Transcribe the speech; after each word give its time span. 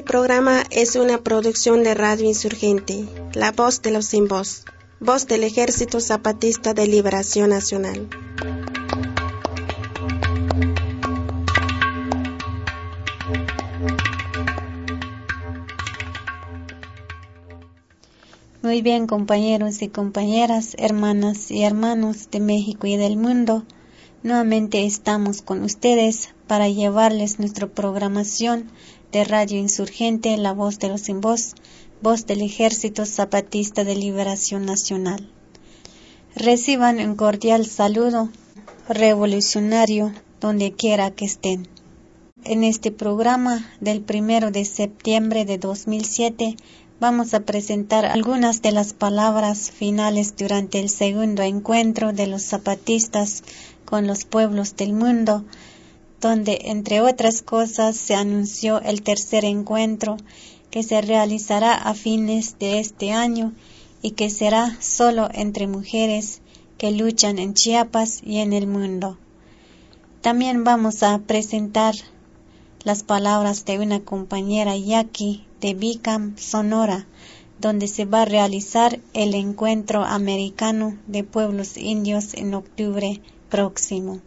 Este 0.00 0.12
programa 0.12 0.62
es 0.70 0.96
una 0.96 1.18
producción 1.18 1.84
de 1.84 1.92
Radio 1.92 2.26
Insurgente, 2.26 3.04
La 3.34 3.52
Voz 3.52 3.82
de 3.82 3.90
los 3.90 4.06
Sin 4.06 4.28
Voz, 4.28 4.64
voz 4.98 5.26
del 5.26 5.44
Ejército 5.44 6.00
Zapatista 6.00 6.72
de 6.72 6.86
Liberación 6.86 7.50
Nacional. 7.50 8.08
Muy 18.62 18.80
bien, 18.80 19.06
compañeros 19.06 19.82
y 19.82 19.88
compañeras, 19.88 20.76
hermanas 20.78 21.50
y 21.50 21.64
hermanos 21.64 22.30
de 22.30 22.40
México 22.40 22.86
y 22.86 22.96
del 22.96 23.18
mundo. 23.18 23.64
Nuevamente 24.22 24.86
estamos 24.86 25.42
con 25.42 25.62
ustedes 25.62 26.30
para 26.46 26.70
llevarles 26.70 27.38
nuestra 27.38 27.66
programación 27.66 28.70
de 29.12 29.24
Radio 29.24 29.58
Insurgente, 29.58 30.36
La 30.36 30.52
Voz 30.52 30.78
de 30.78 30.88
los 30.88 31.02
Sin 31.02 31.20
Voz, 31.20 31.54
voz 32.02 32.26
del 32.26 32.42
Ejército 32.42 33.06
Zapatista 33.06 33.84
de 33.84 33.96
Liberación 33.96 34.64
Nacional. 34.66 35.30
Reciban 36.34 36.98
un 36.98 37.16
cordial 37.16 37.66
saludo 37.66 38.28
revolucionario 38.88 40.12
donde 40.40 40.72
quiera 40.72 41.10
que 41.10 41.24
estén. 41.24 41.68
En 42.44 42.64
este 42.64 42.90
programa 42.90 43.70
del 43.80 44.00
primero 44.00 44.50
de 44.50 44.64
septiembre 44.64 45.44
de 45.44 45.58
2007 45.58 46.56
vamos 47.00 47.34
a 47.34 47.40
presentar 47.40 48.06
algunas 48.06 48.62
de 48.62 48.72
las 48.72 48.92
palabras 48.92 49.70
finales 49.70 50.36
durante 50.36 50.78
el 50.78 50.88
segundo 50.88 51.42
encuentro 51.42 52.12
de 52.12 52.26
los 52.26 52.42
zapatistas 52.42 53.42
con 53.84 54.06
los 54.06 54.24
pueblos 54.24 54.76
del 54.76 54.92
mundo, 54.92 55.44
donde, 56.20 56.58
entre 56.64 57.00
otras 57.00 57.42
cosas, 57.42 57.96
se 57.96 58.14
anunció 58.14 58.80
el 58.80 59.02
tercer 59.02 59.44
encuentro 59.44 60.16
que 60.70 60.82
se 60.82 61.00
realizará 61.00 61.74
a 61.74 61.94
fines 61.94 62.58
de 62.58 62.78
este 62.78 63.12
año 63.12 63.52
y 64.02 64.12
que 64.12 64.30
será 64.30 64.76
solo 64.80 65.28
entre 65.32 65.66
mujeres 65.66 66.40
que 66.78 66.92
luchan 66.92 67.38
en 67.38 67.54
Chiapas 67.54 68.20
y 68.24 68.38
en 68.38 68.52
el 68.52 68.66
mundo. 68.66 69.18
También 70.20 70.64
vamos 70.64 71.02
a 71.02 71.18
presentar 71.18 71.94
las 72.84 73.02
palabras 73.02 73.64
de 73.64 73.78
una 73.78 74.00
compañera 74.00 74.76
yaqui 74.76 75.44
de 75.60 75.74
Bicam, 75.74 76.36
Sonora, 76.36 77.06
donde 77.60 77.88
se 77.88 78.06
va 78.06 78.22
a 78.22 78.26
realizar 78.26 79.00
el 79.12 79.34
encuentro 79.34 80.02
americano 80.04 80.96
de 81.06 81.24
pueblos 81.24 81.76
indios 81.76 82.32
en 82.34 82.54
octubre 82.54 83.20
próximo. 83.50 84.20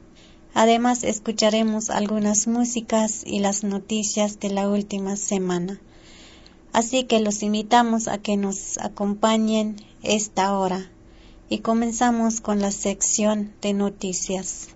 Además, 0.53 1.03
escucharemos 1.03 1.89
algunas 1.89 2.47
músicas 2.47 3.23
y 3.25 3.39
las 3.39 3.63
noticias 3.63 4.39
de 4.39 4.49
la 4.49 4.69
última 4.69 5.15
semana. 5.15 5.79
Así 6.73 7.03
que 7.03 7.19
los 7.19 7.43
invitamos 7.43 8.07
a 8.07 8.17
que 8.17 8.37
nos 8.37 8.77
acompañen 8.77 9.77
esta 10.03 10.57
hora. 10.57 10.89
Y 11.49 11.59
comenzamos 11.59 12.41
con 12.41 12.61
la 12.61 12.71
sección 12.71 13.53
de 13.61 13.73
noticias. 13.73 14.69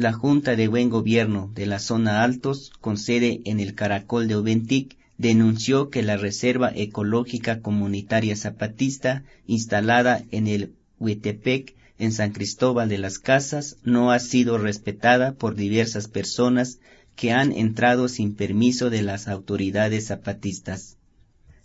La 0.00 0.14
Junta 0.14 0.56
de 0.56 0.66
Buen 0.66 0.88
Gobierno 0.88 1.50
de 1.54 1.66
la 1.66 1.78
Zona 1.78 2.22
Altos, 2.22 2.72
con 2.80 2.96
sede 2.96 3.42
en 3.44 3.60
el 3.60 3.74
Caracol 3.74 4.28
de 4.28 4.34
Oventic, 4.34 4.96
denunció 5.18 5.90
que 5.90 6.02
la 6.02 6.16
Reserva 6.16 6.72
Ecológica 6.74 7.60
Comunitaria 7.60 8.34
Zapatista, 8.34 9.24
instalada 9.46 10.24
en 10.30 10.46
el 10.46 10.72
Huitepec, 11.00 11.74
en 11.98 12.12
San 12.12 12.32
Cristóbal 12.32 12.88
de 12.88 12.96
las 12.96 13.18
Casas, 13.18 13.76
no 13.82 14.10
ha 14.10 14.20
sido 14.20 14.56
respetada 14.56 15.32
por 15.32 15.54
diversas 15.54 16.08
personas 16.08 16.78
que 17.14 17.32
han 17.32 17.52
entrado 17.52 18.08
sin 18.08 18.34
permiso 18.34 18.88
de 18.88 19.02
las 19.02 19.28
autoridades 19.28 20.06
zapatistas. 20.06 20.96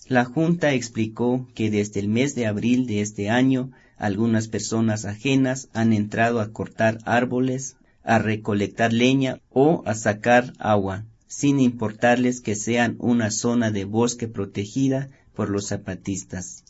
La 0.09 0.25
Junta 0.25 0.73
explicó 0.73 1.47
que 1.55 1.71
desde 1.71 2.01
el 2.01 2.09
mes 2.09 2.35
de 2.35 2.47
abril 2.47 2.85
de 2.85 2.99
este 2.99 3.29
año 3.29 3.71
algunas 3.95 4.49
personas 4.49 5.05
ajenas 5.05 5.69
han 5.71 5.93
entrado 5.93 6.41
a 6.41 6.51
cortar 6.51 6.97
árboles, 7.05 7.77
a 8.05 8.19
recolectar 8.19 8.93
leña 8.93 9.41
o 9.49 9.83
a 9.85 9.95
sacar 9.95 10.53
agua, 10.59 11.05
sin 11.27 11.59
importarles 11.59 12.39
que 12.39 12.55
sean 12.55 12.95
una 12.99 13.31
zona 13.31 13.71
de 13.71 13.83
bosque 13.83 14.27
protegida 14.27 15.09
por 15.33 15.49
los 15.49 15.67
zapatistas. 15.67 16.63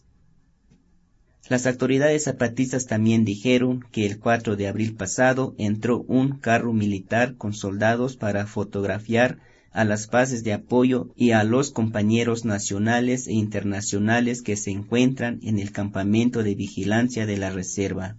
Las 1.48 1.68
autoridades 1.68 2.24
zapatistas 2.24 2.88
también 2.88 3.24
dijeron 3.24 3.86
que 3.92 4.08
el 4.08 4.18
4 4.18 4.56
de 4.56 4.68
abril 4.68 4.96
pasado 4.96 5.54
entró 5.60 6.02
un 6.08 6.40
carro 6.40 6.74
militar 6.74 7.36
con 7.36 7.54
soldados 7.54 8.16
para 8.16 8.48
fotografiar 8.48 9.38
a 9.72 9.84
las 9.84 10.10
bases 10.10 10.44
de 10.44 10.54
apoyo 10.54 11.14
y 11.16 11.32
a 11.32 11.44
los 11.44 11.70
compañeros 11.70 12.46
nacionales 12.46 13.28
e 13.28 13.34
internacionales 13.34 14.42
que 14.42 14.56
se 14.56 14.72
encuentran 14.72 15.40
en 15.44 15.60
el 15.60 15.72
campamento 15.72 16.44
de 16.44 16.56
vigilancia 16.56 17.26
de 17.26 17.38
la 17.38 17.52
reserva. 17.52 18.16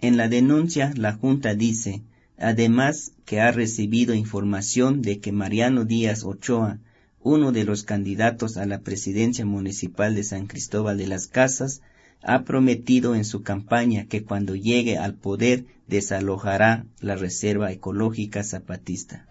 En 0.00 0.16
la 0.16 0.28
denuncia, 0.28 0.92
la 0.96 1.12
Junta 1.12 1.54
dice 1.54 2.04
Además 2.38 3.12
que 3.24 3.40
ha 3.40 3.50
recibido 3.50 4.14
información 4.14 5.02
de 5.02 5.20
que 5.20 5.32
Mariano 5.32 5.84
Díaz 5.84 6.24
Ochoa, 6.24 6.78
uno 7.20 7.50
de 7.50 7.64
los 7.64 7.82
candidatos 7.82 8.56
a 8.56 8.66
la 8.66 8.80
presidencia 8.80 9.44
municipal 9.44 10.14
de 10.14 10.22
San 10.22 10.46
Cristóbal 10.46 10.98
de 10.98 11.06
las 11.06 11.26
Casas, 11.26 11.82
ha 12.22 12.44
prometido 12.44 13.14
en 13.14 13.24
su 13.24 13.42
campaña 13.42 14.06
que 14.06 14.22
cuando 14.22 14.54
llegue 14.54 14.98
al 14.98 15.14
poder 15.14 15.64
desalojará 15.86 16.86
la 17.00 17.16
Reserva 17.16 17.72
Ecológica 17.72 18.42
Zapatista. 18.42 19.26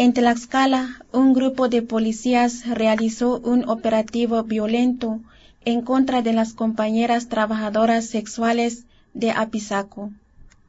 En 0.00 0.12
Tlaxcala, 0.12 0.90
un 1.12 1.32
grupo 1.32 1.68
de 1.68 1.82
policías 1.82 2.64
realizó 2.68 3.40
un 3.40 3.68
operativo 3.68 4.44
violento 4.44 5.18
en 5.64 5.82
contra 5.82 6.22
de 6.22 6.32
las 6.32 6.52
compañeras 6.52 7.28
trabajadoras 7.28 8.04
sexuales 8.04 8.84
de 9.12 9.32
Apizaco. 9.32 10.12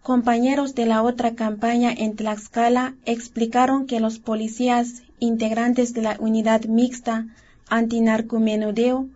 Compañeros 0.02 0.74
de 0.74 0.88
la 0.88 1.04
otra 1.04 1.36
campaña 1.36 1.94
en 1.96 2.16
Tlaxcala 2.16 2.96
explicaron 3.06 3.86
que 3.86 4.00
los 4.00 4.18
policías 4.18 5.04
integrantes 5.20 5.94
de 5.94 6.02
la 6.02 6.18
unidad 6.20 6.64
mixta 6.64 7.28
antinarcomenudeo 7.70 9.10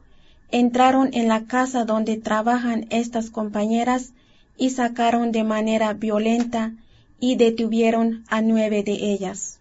entraron 0.52 1.10
en 1.14 1.28
la 1.28 1.46
casa 1.46 1.86
donde 1.86 2.18
trabajan 2.18 2.86
estas 2.92 3.32
compañeras 3.32 4.14
y 4.60 4.70
sacaron 4.70 5.32
de 5.32 5.44
manera 5.44 5.94
violenta 5.94 6.72
y 7.20 7.36
detuvieron 7.36 8.24
a 8.28 8.44
nueve 8.44 8.84
de 8.84 9.12
ellas. 9.12 9.60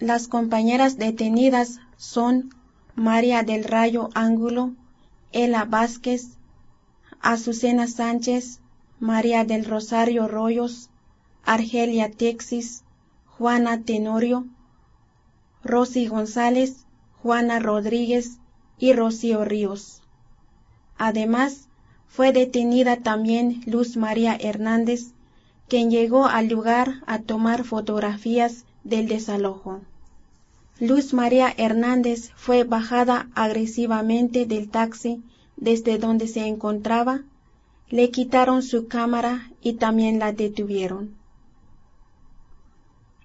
Las 0.00 0.26
compañeras 0.26 0.98
detenidas 0.98 1.78
son 1.96 2.50
María 2.96 3.44
del 3.44 3.62
Rayo 3.62 4.10
Ángulo, 4.14 4.72
Ela 5.32 5.64
Vázquez, 5.64 6.30
Azucena 7.20 7.86
Sánchez, 7.86 8.60
María 8.98 9.44
del 9.44 9.64
Rosario 9.64 10.26
Rollos, 10.26 10.90
Argelia 11.44 12.10
Texis, 12.10 12.82
Juana 13.26 13.82
Tenorio, 13.82 14.46
Rosy 15.62 16.08
González, 16.08 16.86
Juana 17.22 17.60
Rodríguez 17.60 18.38
y 18.78 18.94
Rocío 18.94 19.44
Ríos. 19.44 20.02
Además, 20.98 21.68
fue 22.08 22.32
detenida 22.32 22.96
también 22.96 23.62
Luz 23.66 23.96
María 23.96 24.36
Hernández, 24.36 25.12
quien 25.68 25.90
llegó 25.90 26.26
al 26.26 26.48
lugar 26.48 27.02
a 27.06 27.20
tomar 27.20 27.64
fotografías 27.64 28.64
del 28.84 29.08
desalojo. 29.08 29.80
Luz 30.78 31.12
María 31.14 31.52
Hernández 31.56 32.30
fue 32.36 32.64
bajada 32.64 33.28
agresivamente 33.34 34.46
del 34.46 34.68
taxi 34.68 35.22
desde 35.56 35.98
donde 35.98 36.28
se 36.28 36.46
encontraba, 36.46 37.22
le 37.88 38.10
quitaron 38.10 38.62
su 38.62 38.88
cámara 38.88 39.50
y 39.62 39.74
también 39.74 40.18
la 40.18 40.32
detuvieron. 40.32 41.14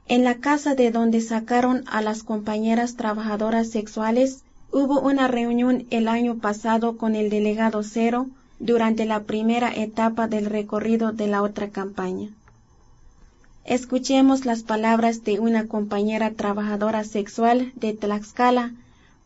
En 0.07 0.23
la 0.23 0.35
casa 0.35 0.75
de 0.75 0.91
donde 0.91 1.21
sacaron 1.21 1.83
a 1.87 2.01
las 2.01 2.23
compañeras 2.23 2.95
trabajadoras 2.95 3.69
sexuales 3.69 4.43
hubo 4.71 4.99
una 4.99 5.27
reunión 5.27 5.85
el 5.89 6.07
año 6.07 6.37
pasado 6.37 6.97
con 6.97 7.15
el 7.15 7.29
delegado 7.29 7.83
Cero 7.83 8.27
durante 8.59 9.05
la 9.05 9.23
primera 9.23 9.73
etapa 9.73 10.27
del 10.27 10.45
recorrido 10.45 11.11
de 11.11 11.27
la 11.27 11.41
otra 11.41 11.69
campaña. 11.69 12.29
Escuchemos 13.69 14.45
las 14.45 14.63
palabras 14.63 15.23
de 15.23 15.39
una 15.39 15.67
compañera 15.67 16.31
trabajadora 16.31 17.03
sexual 17.03 17.71
de 17.75 17.93
Tlaxcala 17.93 18.73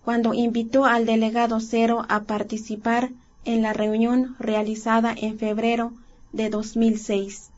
cuando 0.04 0.34
invitó 0.34 0.84
al 0.84 1.06
delegado 1.06 1.62
Cero 1.62 2.04
a 2.10 2.24
participar 2.24 3.12
en 3.46 3.62
la 3.62 3.72
reunión 3.72 4.36
realizada 4.40 5.16
en 5.18 5.40
febrero 5.40 5.94
de 6.34 6.50
2006. 6.50 7.52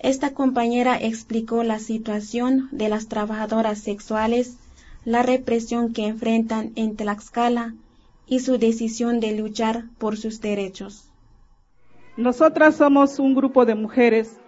Esta 0.00 0.34
compañera 0.34 0.98
explicó 1.00 1.62
la 1.62 1.78
situación 1.78 2.68
de 2.72 2.88
las 2.88 3.06
trabajadoras 3.06 3.78
sexuales, 3.78 4.56
la 5.04 5.22
represión 5.22 5.92
que 5.92 6.08
enfrentan 6.08 6.72
en 6.74 6.96
Tlaxcala 6.96 7.74
y 8.26 8.40
su 8.40 8.58
decisión 8.58 9.20
de 9.20 9.36
luchar 9.36 9.84
por 9.98 10.16
sus 10.16 10.40
derechos. 10.40 11.04
Nosotras 12.16 12.74
somos 12.74 13.20
un 13.20 13.36
grupo 13.36 13.64
de 13.64 13.76
mujeres 13.76 14.40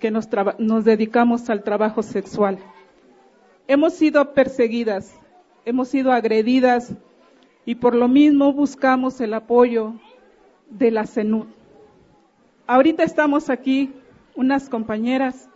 que 0.00 0.10
nos, 0.10 0.28
nos 0.58 0.84
dedicamos 0.84 1.48
al 1.50 1.62
trabajo 1.62 2.02
sexual. 2.02 2.58
Hemos 3.68 3.94
sido 3.94 4.32
perseguidas, 4.34 5.14
hemos 5.64 5.88
sido 5.88 6.10
agredidas 6.10 6.92
y 7.64 7.76
por 7.76 7.94
lo 7.94 8.08
mismo 8.08 8.52
buscamos 8.52 9.20
el 9.20 9.34
apoyo 9.34 9.94
de 10.70 10.90
la 10.90 11.06
CENUD. 11.06 11.46
Ahorita 12.66 13.04
estamos 13.04 13.50
aquí, 13.50 13.92
unas 14.34 14.68
compañeras, 14.68 15.48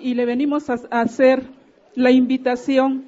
y 0.00 0.14
le 0.14 0.26
venimos 0.26 0.68
a, 0.70 0.74
hacer 0.90 1.42
la 1.94 2.10
invitación 2.10 3.04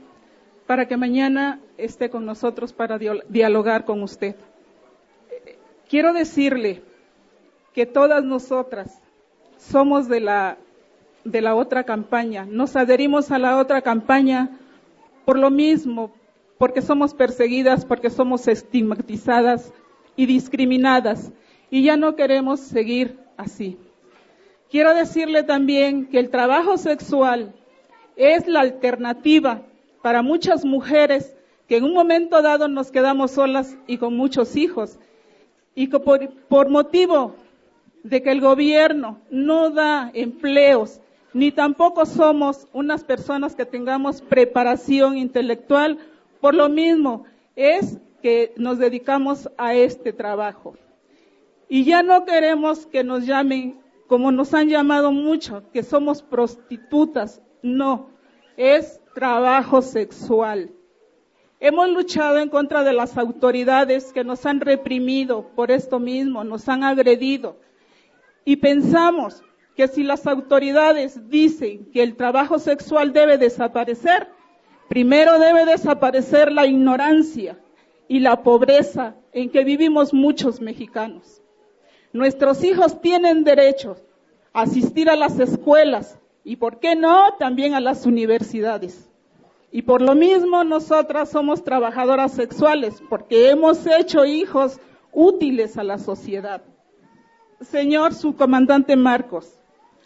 para 0.67 0.88
que 0.88 0.97
mañana 0.97 1.61
esté 1.76 2.08
con 2.08 2.25
nosotros 2.25 2.73
para 2.73 2.99
dialogar 2.99 3.85
con 3.85 4.03
usted. 4.03 4.37
Quiero 5.88 6.12
decirle 6.12 6.82
que 7.73 7.87
todas 7.87 8.25
nosotras 8.25 9.03
somos 9.70 10.08
de 10.08 10.20
la, 10.20 10.58
de 11.24 11.40
la 11.40 11.54
otra 11.54 11.84
campaña, 11.84 12.46
nos 12.48 12.76
adherimos 12.76 13.30
a 13.30 13.38
la 13.38 13.58
otra 13.58 13.82
campaña 13.82 14.58
por 15.24 15.38
lo 15.38 15.50
mismo, 15.50 16.12
porque 16.58 16.82
somos 16.82 17.14
perseguidas, 17.14 17.84
porque 17.84 18.10
somos 18.10 18.48
estigmatizadas 18.48 19.72
y 20.14 20.26
discriminadas. 20.26 21.32
Y 21.70 21.82
ya 21.82 21.96
no 21.96 22.14
queremos 22.14 22.60
seguir 22.60 23.18
así. 23.36 23.76
Quiero 24.70 24.94
decirle 24.94 25.42
también 25.42 26.06
que 26.06 26.19
el 26.19 26.30
trabajo 26.30 26.76
sexual 26.76 27.54
es 28.14 28.46
la 28.46 28.60
alternativa 28.60 29.62
para 30.02 30.22
muchas 30.22 30.64
mujeres 30.64 31.36
que 31.69 31.76
en 31.76 31.84
un 31.84 31.92
momento 31.92 32.40
dado 32.40 32.69
nos 32.69 32.90
quedamos 32.90 33.32
solas 33.32 33.76
y 33.86 33.98
con 33.98 34.16
muchos 34.16 34.56
hijos. 34.56 34.98
Y 35.74 35.88
que 35.88 35.98
por, 35.98 36.30
por 36.48 36.70
motivo 36.70 37.34
de 38.08 38.23
que 38.23 38.31
el 38.31 38.41
gobierno 38.41 39.19
no 39.31 39.70
da 39.70 40.11
empleos 40.14 41.00
ni 41.37 41.53
tampoco 41.53 42.06
somos 42.06 42.67
unas 42.73 43.05
personas 43.05 43.55
que 43.55 43.67
tengamos 43.67 44.23
preparación 44.23 45.19
intelectual, 45.19 45.99
por 46.41 46.55
lo 46.55 46.70
mismo 46.70 47.25
es 47.56 47.99
que 48.23 48.55
nos 48.56 48.79
dedicamos 48.79 49.50
a 49.58 49.75
este 49.75 50.14
trabajo. 50.14 50.79
Y 51.69 51.85
ya 51.85 52.03
no 52.03 52.25
queremos 52.25 52.87
que 52.87 53.05
nos 53.05 53.26
llamen 53.26 53.79
como 54.06 54.32
nos 54.32 54.55
han 54.55 54.70
llamado 54.70 55.12
mucho, 55.12 55.62
que 55.75 55.82
somos 55.82 56.23
prostitutas. 56.23 57.43
No, 57.62 58.08
es 58.56 59.00
trabajo 59.14 59.82
sexual. 59.82 60.70
Hemos 61.61 61.91
luchado 61.91 62.38
en 62.38 62.49
contra 62.49 62.82
de 62.82 62.94
las 62.94 63.19
autoridades 63.19 64.11
que 64.14 64.25
nos 64.25 64.47
han 64.47 64.61
reprimido 64.61 65.50
por 65.55 65.70
esto 65.70 65.99
mismo, 65.99 66.44
nos 66.44 66.67
han 66.70 66.82
agredido. 66.82 67.58
Y 68.46 68.56
pensamos 68.56 69.43
que 69.75 69.88
si 69.88 70.04
las 70.04 70.25
autoridades 70.26 71.28
dicen 71.28 71.90
que 71.93 72.04
el 72.04 72.14
trabajo 72.14 72.60
sexual 72.60 73.12
debe 73.12 73.38
desaparecer, 73.38 74.28
primero 74.88 75.40
debe 75.40 75.66
desaparecer 75.66 76.52
la 76.52 76.64
ignorancia 76.64 77.58
y 78.06 78.20
la 78.20 78.44
pobreza 78.44 79.16
en 79.32 79.50
que 79.50 79.64
vivimos 79.64 80.14
muchos 80.14 80.60
mexicanos. 80.60 81.43
Nuestros 82.12 82.62
hijos 82.62 83.00
tienen 83.00 83.43
derecho 83.43 83.96
a 84.52 84.62
asistir 84.62 85.10
a 85.10 85.16
las 85.16 85.40
escuelas 85.40 86.16
y, 86.44 86.54
¿por 86.54 86.78
qué 86.78 86.94
no?, 86.94 87.34
también 87.40 87.75
a 87.75 87.81
las 87.81 88.06
universidades. 88.06 89.10
Y 89.72 89.82
por 89.82 90.02
lo 90.02 90.14
mismo 90.14 90.62
nosotras 90.62 91.31
somos 91.31 91.64
trabajadoras 91.64 92.31
sexuales, 92.32 93.02
porque 93.10 93.50
hemos 93.50 93.84
hecho 93.88 94.25
hijos 94.25 94.78
útiles 95.12 95.76
a 95.76 95.82
la 95.82 95.98
sociedad. 95.98 96.62
Señor 97.61 98.14
subcomandante 98.14 98.97
Marcos, 98.97 99.58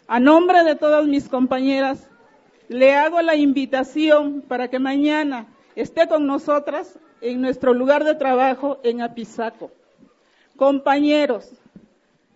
a 0.07 0.19
nombre 0.19 0.63
de 0.63 0.75
todas 0.75 1.05
mis 1.05 1.27
compañeras, 1.27 2.09
le 2.69 2.95
hago 2.95 3.21
la 3.21 3.35
invitación 3.35 4.41
para 4.47 4.69
que 4.69 4.79
mañana 4.79 5.47
esté 5.75 6.07
con 6.07 6.25
nosotras 6.25 6.97
en 7.19 7.41
nuestro 7.41 7.73
lugar 7.73 8.03
de 8.05 8.15
trabajo 8.15 8.79
en 8.83 9.01
Apizaco. 9.01 9.71
Compañeros, 10.55 11.51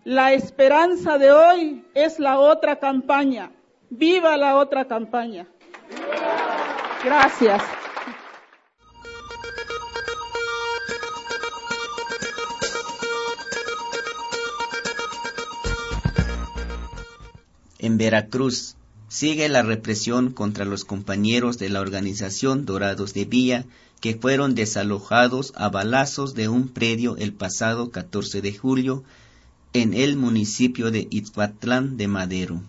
la 0.04 0.34
esperanza 0.34 1.16
de 1.16 1.32
hoy 1.32 1.84
es 1.94 2.18
la 2.18 2.38
otra 2.38 2.76
campaña. 2.76 3.50
Viva 3.88 4.36
la 4.36 4.56
otra 4.56 4.84
campaña. 4.84 5.46
Gracias. 7.02 7.62
En 17.86 17.98
Veracruz 17.98 18.74
sigue 19.06 19.48
la 19.48 19.62
represión 19.62 20.32
contra 20.32 20.64
los 20.64 20.84
compañeros 20.84 21.56
de 21.56 21.68
la 21.68 21.80
organización 21.80 22.66
Dorados 22.66 23.14
de 23.14 23.26
Villa 23.26 23.64
que 24.00 24.16
fueron 24.16 24.56
desalojados 24.56 25.52
a 25.54 25.68
balazos 25.68 26.34
de 26.34 26.48
un 26.48 26.66
predio 26.66 27.16
el 27.16 27.32
pasado 27.32 27.92
14 27.92 28.42
de 28.42 28.52
julio 28.52 29.04
en 29.72 29.94
el 29.94 30.16
municipio 30.16 30.90
de 30.90 31.06
Itzpatlán 31.12 31.96
de 31.96 32.08
Madero. 32.08 32.60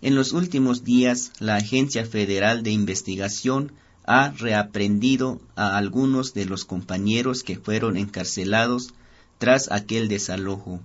En 0.00 0.14
los 0.14 0.32
últimos 0.32 0.82
días, 0.82 1.30
la 1.40 1.56
Agencia 1.56 2.06
Federal 2.06 2.62
de 2.62 2.70
Investigación 2.70 3.72
ha 4.06 4.30
reaprendido 4.30 5.42
a 5.56 5.76
algunos 5.76 6.32
de 6.32 6.46
los 6.46 6.64
compañeros 6.64 7.42
que 7.42 7.58
fueron 7.58 7.98
encarcelados 7.98 8.94
tras 9.36 9.70
aquel 9.70 10.08
desalojo, 10.08 10.80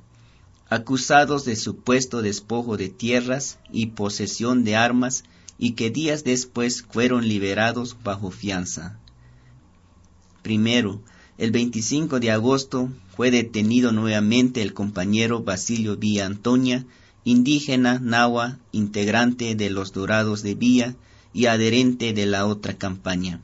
acusados 0.69 1.45
de 1.45 1.55
supuesto 1.55 2.21
despojo 2.21 2.77
de 2.77 2.89
tierras 2.89 3.59
y 3.71 3.87
posesión 3.87 4.63
de 4.63 4.75
armas 4.75 5.23
y 5.57 5.71
que 5.71 5.89
días 5.89 6.23
después 6.23 6.83
fueron 6.83 7.27
liberados 7.27 7.97
bajo 8.03 8.31
fianza. 8.31 8.97
Primero, 10.41 11.01
el 11.37 11.51
25 11.51 12.19
de 12.19 12.31
agosto 12.31 12.89
fue 13.15 13.31
detenido 13.31 13.91
nuevamente 13.91 14.61
el 14.61 14.73
compañero 14.73 15.43
Basilio 15.43 15.97
Villa 15.97 16.25
Antonia, 16.25 16.85
indígena 17.23 17.99
nahua, 17.99 18.59
integrante 18.71 19.55
de 19.55 19.69
los 19.69 19.93
Dorados 19.93 20.43
de 20.43 20.55
Villa 20.55 20.95
y 21.33 21.45
adherente 21.45 22.13
de 22.13 22.25
la 22.25 22.45
otra 22.45 22.75
campaña. 22.75 23.39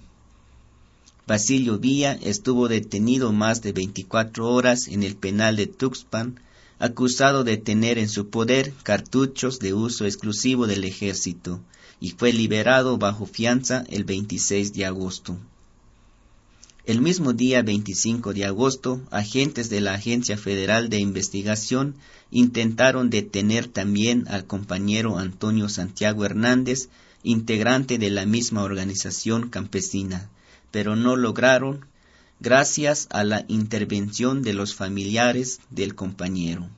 Basilio 1.25 1.77
Villa 1.77 2.17
estuvo 2.21 2.67
detenido 2.67 3.31
más 3.31 3.61
de 3.61 3.71
24 3.71 4.49
horas 4.49 4.88
en 4.88 5.03
el 5.03 5.15
penal 5.15 5.55
de 5.55 5.67
Tuxpan, 5.67 6.39
acusado 6.79 7.43
de 7.43 7.57
tener 7.57 7.98
en 7.98 8.09
su 8.09 8.29
poder 8.29 8.74
cartuchos 8.83 9.59
de 9.59 9.74
uso 9.74 10.05
exclusivo 10.05 10.65
del 10.65 10.86
ejército, 10.86 11.59
y 12.00 12.12
fue 12.12 12.31
liberado 12.31 12.98
bajo 12.98 13.25
fianza 13.25 13.83
el 13.89 14.05
26 14.05 14.74
de 14.74 14.86
agosto. 14.86 15.38
El 16.86 17.01
mismo 17.01 17.33
día 17.33 17.62
25 17.62 18.33
de 18.33 18.45
agosto, 18.45 19.01
agentes 19.12 19.69
de 19.69 19.81
la 19.81 19.93
Agencia 19.93 20.38
Federal 20.38 20.89
de 20.89 21.00
Investigación 21.00 21.95
intentaron 22.31 23.09
detener 23.09 23.67
también 23.67 24.25
al 24.27 24.45
compañero 24.45 25.19
Antonio 25.19 25.69
Santiago 25.69 26.25
Hernández, 26.25 26.89
integrante 27.21 27.98
de 27.98 28.09
la 28.09 28.25
misma 28.25 28.63
organización 28.63 29.50
campesina, 29.50 30.29
pero 30.71 30.95
no 30.95 31.15
lograron 31.15 31.86
gracias 32.39 33.08
a 33.12 33.24
la 33.24 33.46
intervención 33.48 34.41
de 34.41 34.53
los 34.53 34.74
familiares 34.74 35.60
del 35.69 35.96
compañero. 35.96 36.69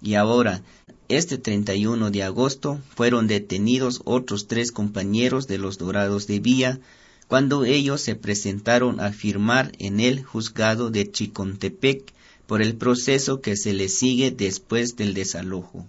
Y 0.00 0.14
ahora, 0.14 0.62
este 1.08 1.38
31 1.38 2.10
de 2.10 2.22
agosto, 2.22 2.80
fueron 2.96 3.26
detenidos 3.26 4.00
otros 4.04 4.46
tres 4.46 4.72
compañeros 4.72 5.46
de 5.46 5.58
los 5.58 5.78
Dorados 5.78 6.26
de 6.26 6.40
Vía, 6.40 6.80
cuando 7.28 7.64
ellos 7.64 8.00
se 8.00 8.14
presentaron 8.14 9.00
a 9.00 9.12
firmar 9.12 9.72
en 9.78 10.00
el 10.00 10.24
juzgado 10.24 10.90
de 10.90 11.10
Chicontepec 11.10 12.12
por 12.46 12.62
el 12.62 12.74
proceso 12.76 13.40
que 13.40 13.56
se 13.56 13.72
le 13.72 13.88
sigue 13.88 14.30
después 14.30 14.96
del 14.96 15.14
desalojo. 15.14 15.86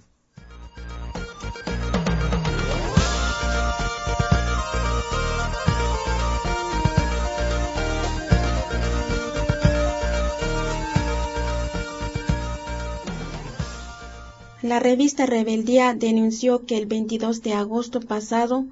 La 14.64 14.80
revista 14.80 15.26
Rebeldía 15.26 15.94
denunció 15.94 16.66
que 16.66 16.78
el 16.78 16.86
22 16.86 17.42
de 17.42 17.54
agosto 17.54 18.00
pasado 18.00 18.66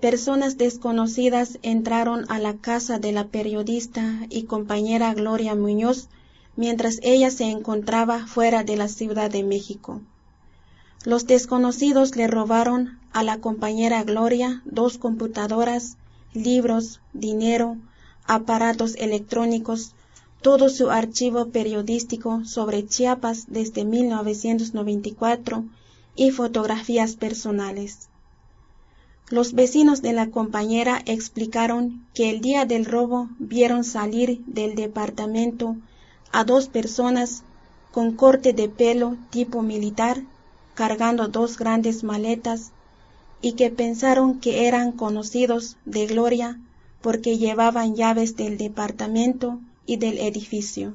personas 0.00 0.56
desconocidas 0.56 1.58
entraron 1.60 2.24
a 2.30 2.38
la 2.38 2.56
casa 2.56 2.98
de 2.98 3.12
la 3.12 3.26
periodista 3.26 4.20
y 4.30 4.44
compañera 4.44 5.12
Gloria 5.12 5.54
Muñoz 5.54 6.08
mientras 6.56 7.00
ella 7.02 7.30
se 7.30 7.50
encontraba 7.50 8.26
fuera 8.26 8.64
de 8.64 8.78
la 8.78 8.88
Ciudad 8.88 9.30
de 9.30 9.42
México. 9.42 10.00
Los 11.04 11.26
desconocidos 11.26 12.16
le 12.16 12.28
robaron 12.28 12.98
a 13.12 13.22
la 13.22 13.38
compañera 13.38 14.04
Gloria 14.04 14.62
dos 14.64 14.96
computadoras, 14.96 15.98
libros, 16.32 17.02
dinero, 17.12 17.76
aparatos 18.24 18.94
electrónicos, 18.94 19.94
todo 20.42 20.68
su 20.68 20.90
archivo 20.90 21.48
periodístico 21.48 22.44
sobre 22.44 22.86
Chiapas 22.86 23.46
desde 23.48 23.84
1994 23.84 25.64
y 26.14 26.30
fotografías 26.30 27.16
personales. 27.16 28.08
Los 29.28 29.54
vecinos 29.54 30.02
de 30.02 30.12
la 30.12 30.30
compañera 30.30 31.02
explicaron 31.04 32.06
que 32.14 32.30
el 32.30 32.40
día 32.40 32.64
del 32.64 32.84
robo 32.84 33.28
vieron 33.38 33.82
salir 33.82 34.44
del 34.46 34.76
departamento 34.76 35.76
a 36.32 36.44
dos 36.44 36.68
personas 36.68 37.42
con 37.90 38.12
corte 38.12 38.52
de 38.52 38.68
pelo 38.68 39.16
tipo 39.30 39.62
militar 39.62 40.22
cargando 40.74 41.26
dos 41.28 41.58
grandes 41.58 42.04
maletas 42.04 42.70
y 43.40 43.52
que 43.52 43.70
pensaron 43.70 44.38
que 44.38 44.68
eran 44.68 44.92
conocidos 44.92 45.76
de 45.86 46.06
Gloria 46.06 46.60
porque 47.00 47.38
llevaban 47.38 47.96
llaves 47.96 48.36
del 48.36 48.58
departamento 48.58 49.58
y 49.86 49.96
del 49.96 50.18
edificio. 50.18 50.94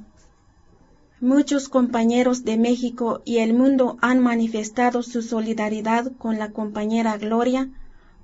Muchos 1.19 1.69
compañeros 1.69 2.43
de 2.43 2.57
México 2.57 3.21
y 3.25 3.38
el 3.38 3.53
mundo 3.53 3.98
han 4.01 4.19
manifestado 4.19 5.03
su 5.03 5.21
solidaridad 5.21 6.12
con 6.17 6.39
la 6.39 6.51
compañera 6.51 7.17
Gloria, 7.17 7.69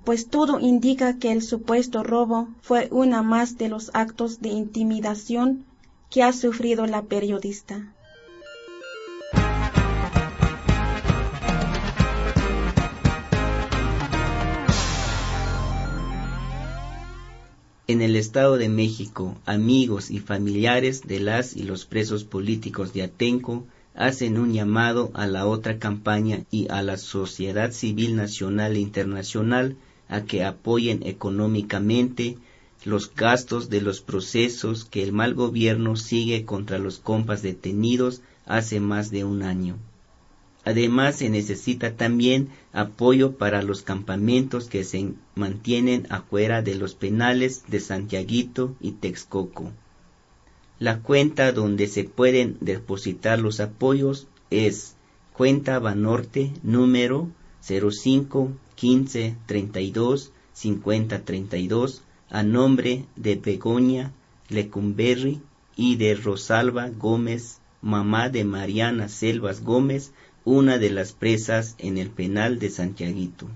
pues 0.04 0.28
todo 0.28 0.58
indica 0.58 1.18
que 1.18 1.32
el 1.32 1.42
supuesto 1.42 2.02
robo 2.02 2.48
fue 2.60 2.88
una 2.90 3.22
más 3.22 3.56
de 3.56 3.68
los 3.68 3.90
actos 3.94 4.40
de 4.40 4.48
intimidación 4.48 5.64
que 6.10 6.22
ha 6.22 6.32
sufrido 6.32 6.86
la 6.86 7.02
periodista. 7.02 7.94
En 17.90 18.02
el 18.02 18.16
Estado 18.16 18.58
de 18.58 18.68
México, 18.68 19.34
amigos 19.46 20.10
y 20.10 20.18
familiares 20.18 21.00
de 21.06 21.20
las 21.20 21.56
y 21.56 21.62
los 21.62 21.86
presos 21.86 22.22
políticos 22.22 22.92
de 22.92 23.02
Atenco 23.02 23.64
hacen 23.94 24.36
un 24.36 24.52
llamado 24.52 25.10
a 25.14 25.26
la 25.26 25.46
otra 25.46 25.78
campaña 25.78 26.44
y 26.50 26.68
a 26.68 26.82
la 26.82 26.98
sociedad 26.98 27.72
civil 27.72 28.14
nacional 28.14 28.76
e 28.76 28.80
internacional 28.80 29.74
a 30.10 30.24
que 30.24 30.44
apoyen 30.44 31.02
económicamente 31.06 32.36
los 32.84 33.14
gastos 33.14 33.70
de 33.70 33.80
los 33.80 34.02
procesos 34.02 34.84
que 34.84 35.02
el 35.02 35.14
mal 35.14 35.32
gobierno 35.32 35.96
sigue 35.96 36.44
contra 36.44 36.78
los 36.78 36.98
compas 36.98 37.40
detenidos 37.40 38.20
hace 38.44 38.80
más 38.80 39.10
de 39.10 39.24
un 39.24 39.42
año. 39.42 39.78
Además, 40.68 41.16
se 41.16 41.30
necesita 41.30 41.96
también 41.96 42.50
apoyo 42.74 43.38
para 43.38 43.62
los 43.62 43.80
campamentos 43.80 44.68
que 44.68 44.84
se 44.84 45.14
mantienen 45.34 46.06
afuera 46.10 46.60
de 46.60 46.74
los 46.74 46.94
penales 46.94 47.64
de 47.68 47.80
Santiaguito 47.80 48.76
y 48.78 48.90
Texcoco. 48.92 49.72
La 50.78 51.00
cuenta 51.00 51.52
donde 51.52 51.86
se 51.86 52.04
pueden 52.04 52.58
depositar 52.60 53.38
los 53.38 53.60
apoyos 53.60 54.26
es 54.50 54.94
cuenta 55.32 55.78
Banorte 55.78 56.52
número 56.62 57.30
05 57.62 58.52
15 58.74 59.36
32 59.46 60.32
50 60.52 61.24
32 61.24 62.02
a 62.28 62.42
nombre 62.42 63.06
de 63.16 63.36
Begoña 63.36 64.12
Lecumberri 64.50 65.40
y 65.76 65.96
de 65.96 66.14
Rosalba 66.14 66.90
Gómez, 66.90 67.58
mamá 67.80 68.28
de 68.28 68.44
Mariana 68.44 69.08
Selvas 69.08 69.64
Gómez, 69.64 70.12
una 70.48 70.78
de 70.78 70.88
las 70.88 71.12
presas 71.12 71.74
en 71.76 71.98
el 71.98 72.08
penal 72.08 72.58
de 72.58 72.70
Santiaguito. 72.70 73.46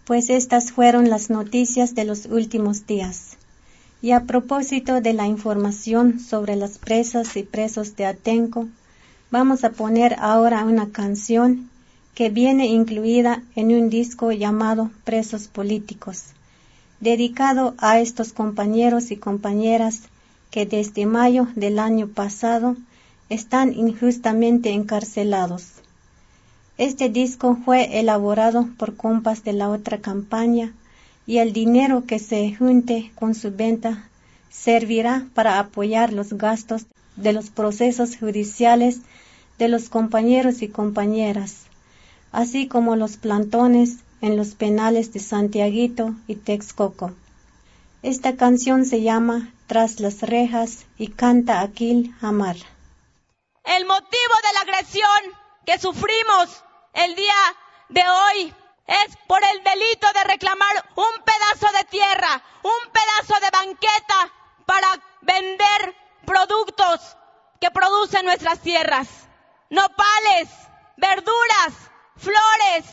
pues 0.07 0.29
estas 0.29 0.71
fueron 0.71 1.09
las 1.09 1.29
noticias 1.29 1.93
de 1.93 2.05
los 2.05 2.27
últimos 2.27 2.87
días. 2.87 3.35
Y 4.01 4.11
a 4.11 4.23
propósito 4.23 5.01
de 5.01 5.11
la 5.11 5.27
información 5.27 6.21
sobre 6.21 6.55
las 6.55 6.77
presas 6.77 7.35
y 7.35 7.43
presos 7.43 7.97
de 7.97 8.05
Atenco, 8.05 8.69
vamos 9.31 9.65
a 9.65 9.71
poner 9.71 10.15
ahora 10.19 10.63
una 10.63 10.91
canción 10.91 11.69
que 12.15 12.29
viene 12.29 12.67
incluida 12.67 13.43
en 13.55 13.73
un 13.73 13.89
disco 13.89 14.31
llamado 14.31 14.91
Presos 15.03 15.49
Políticos, 15.49 16.27
dedicado 17.01 17.75
a 17.77 17.99
estos 17.99 18.31
compañeros 18.31 19.11
y 19.11 19.17
compañeras 19.17 20.03
que 20.51 20.65
desde 20.65 21.05
mayo 21.05 21.47
del 21.55 21.79
año 21.79 22.07
pasado 22.07 22.77
están 23.27 23.73
injustamente 23.73 24.69
encarcelados. 24.69 25.81
Este 26.77 27.09
disco 27.09 27.57
fue 27.65 27.99
elaborado 27.99 28.67
por 28.77 28.95
compas 28.95 29.43
de 29.43 29.53
la 29.53 29.69
otra 29.69 29.97
campaña 29.97 30.73
y 31.25 31.39
el 31.39 31.51
dinero 31.51 32.05
que 32.05 32.19
se 32.19 32.55
junte 32.55 33.11
con 33.15 33.33
su 33.33 33.51
venta 33.51 34.07
servirá 34.51 35.25
para 35.33 35.57
apoyar 35.57 36.13
los 36.13 36.33
gastos 36.33 36.85
de 37.15 37.33
los 37.33 37.49
procesos 37.49 38.15
judiciales 38.17 38.99
de 39.57 39.69
los 39.69 39.89
compañeros 39.89 40.61
y 40.61 40.67
compañeras, 40.67 41.65
así 42.31 42.67
como 42.67 42.95
los 42.95 43.17
plantones 43.17 43.97
en 44.21 44.37
los 44.37 44.53
penales 44.53 45.11
de 45.13 45.19
Santiaguito 45.19 46.13
y 46.27 46.35
Texcoco. 46.35 47.11
Esta 48.03 48.35
canción 48.35 48.85
se 48.85 49.01
llama 49.01 49.51
Tras 49.65 49.99
las 49.99 50.21
rejas 50.21 50.85
y 50.99 51.07
canta 51.07 51.61
Aquil 51.61 52.13
Hamar. 52.21 52.57
El 53.63 53.85
motivo 53.87 54.35
de 54.43 54.53
la 54.53 54.59
agresión 54.61 55.33
que 55.65 55.79
sufrimos 55.79 56.63
el 56.97 57.15
día 57.15 57.55
de 57.89 58.03
hoy 58.09 58.53
es 58.87 59.17
por 59.27 59.39
el 59.43 59.63
delito 59.63 60.07
de 60.13 60.23
reclamar 60.23 60.89
un 60.95 61.23
pedazo 61.23 61.71
de 61.77 61.83
tierra, 61.85 62.41
un 62.63 62.91
pedazo 62.91 63.39
de 63.39 63.49
banqueta 63.51 64.33
para 64.65 64.87
vender 65.21 65.95
productos 66.25 67.15
que 67.61 67.69
producen 67.69 68.25
nuestras 68.25 68.59
tierras. 68.61 69.07
Nopales, 69.69 70.49
verduras, 70.97 71.73
flores, 72.15 72.85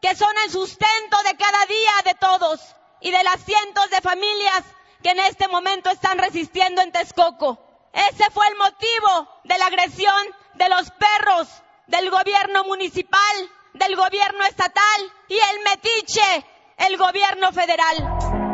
que 0.00 0.16
son 0.16 0.34
el 0.44 0.50
sustento 0.50 1.22
de 1.24 1.36
cada 1.36 1.66
día 1.66 1.92
de 2.06 2.14
todos 2.14 2.60
y 3.00 3.10
de 3.10 3.22
las 3.22 3.44
cientos 3.44 3.90
de 3.90 4.00
familias 4.00 4.64
que 5.02 5.10
en 5.10 5.20
este 5.20 5.48
momento 5.48 5.90
están 5.90 6.18
resistiendo 6.18 6.80
en 6.80 6.92
Texcoco. 6.92 7.58
Ese 7.92 8.30
fue 8.30 8.46
el 8.48 8.56
motivo 8.56 9.40
de 9.44 9.58
la 9.58 9.66
agresión 9.66 10.26
de 10.54 10.68
los 10.70 10.90
perros 10.92 11.48
del 11.90 12.08
gobierno 12.08 12.64
municipal, 12.64 13.50
del 13.74 13.96
gobierno 13.96 14.44
estatal 14.44 15.12
y 15.28 15.34
el 15.34 15.60
metiche, 15.64 16.46
el 16.78 16.96
gobierno 16.96 17.52
federal. 17.52 18.49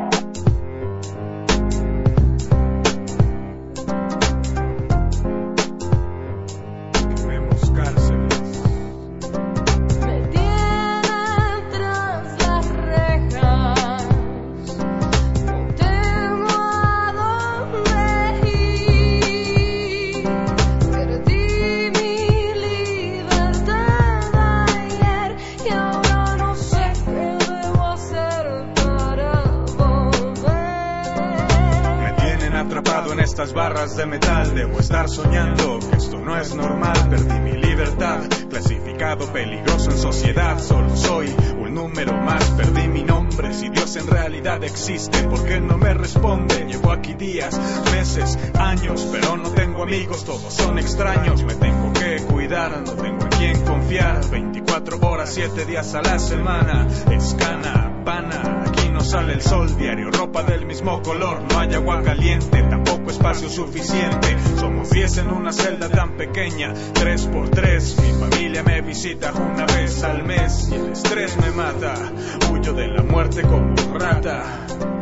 Barras 33.55 33.97
de 33.97 34.07
metal. 34.07 34.55
Debo 34.55 34.79
estar 34.79 35.09
soñando 35.09 35.79
que 35.79 35.97
esto 35.97 36.19
no 36.19 36.39
es 36.39 36.55
normal. 36.55 37.09
Perdí 37.09 37.39
mi 37.41 37.53
libertad, 37.53 38.21
clasificado 38.51 39.33
peligroso 39.33 39.91
en 39.91 39.99
sociedad. 39.99 40.59
Solo 40.59 40.95
soy 40.97 41.35
un 41.59 41.75
número 41.75 42.13
más. 42.13 42.45
Perdí 42.51 42.89
mi 42.89 43.03
nombre. 43.03 43.55
Si 43.55 43.69
Dios 43.71 43.97
en 43.97 44.07
realidad 44.07 44.63
existe, 44.65 45.23
¿por 45.25 45.45
qué 45.45 45.61
no 45.61 45.79
me 45.79 45.95
responde? 45.95 46.67
Llevo 46.67 46.93
aquí 46.93 47.15
días, 47.15 47.59
meses, 47.93 48.39
años, 48.59 49.07
pero 49.11 49.37
no 49.37 49.51
tengo 49.51 49.85
amigos. 49.85 50.25
Todos 50.25 50.53
son 50.53 50.79
extraños. 50.79 51.43
Me 51.43 51.55
tengo 51.55 51.93
que 51.95 52.23
cuidar, 52.23 52.83
no 52.83 52.93
tengo 52.93 53.23
en 53.23 53.31
quién 53.31 53.65
confiar. 53.65 54.29
24 54.31 54.99
horas, 55.01 55.31
7 55.33 55.65
días 55.65 55.95
a 55.95 56.03
la 56.03 56.19
semana. 56.19 56.87
Escana, 57.11 57.96
pana 58.07 58.57
sale 59.07 59.35
el 59.35 59.41
sol 59.41 59.77
diario, 59.77 60.11
ropa 60.11 60.43
del 60.43 60.67
mismo 60.67 61.01
color, 61.01 61.41
no 61.49 61.61
hay 61.61 61.73
agua 61.75 62.03
caliente, 62.03 62.63
tampoco 62.65 63.11
espacio 63.11 63.49
suficiente. 63.49 64.37
Somos 64.59 64.91
diez 64.91 65.17
en 65.19 65.29
una 65.29 65.53
celda 65.53 65.89
tan 65.89 66.17
pequeña, 66.17 66.75
tres 66.93 67.27
por 67.27 67.49
tres. 67.49 67.97
Mi 68.01 68.13
familia 68.19 68.65
me 68.65 68.81
visita 68.81 69.33
una 69.33 69.65
vez 69.67 70.03
al 70.03 70.25
mes 70.25 70.69
y 70.73 70.75
el 70.75 70.93
estrés 70.93 71.37
me 71.39 71.51
mata. 71.53 71.95
Huyo 72.51 72.73
de 72.73 72.89
la 72.89 73.03
muerte 73.03 73.43
como 73.43 73.75
rata. 73.97 74.96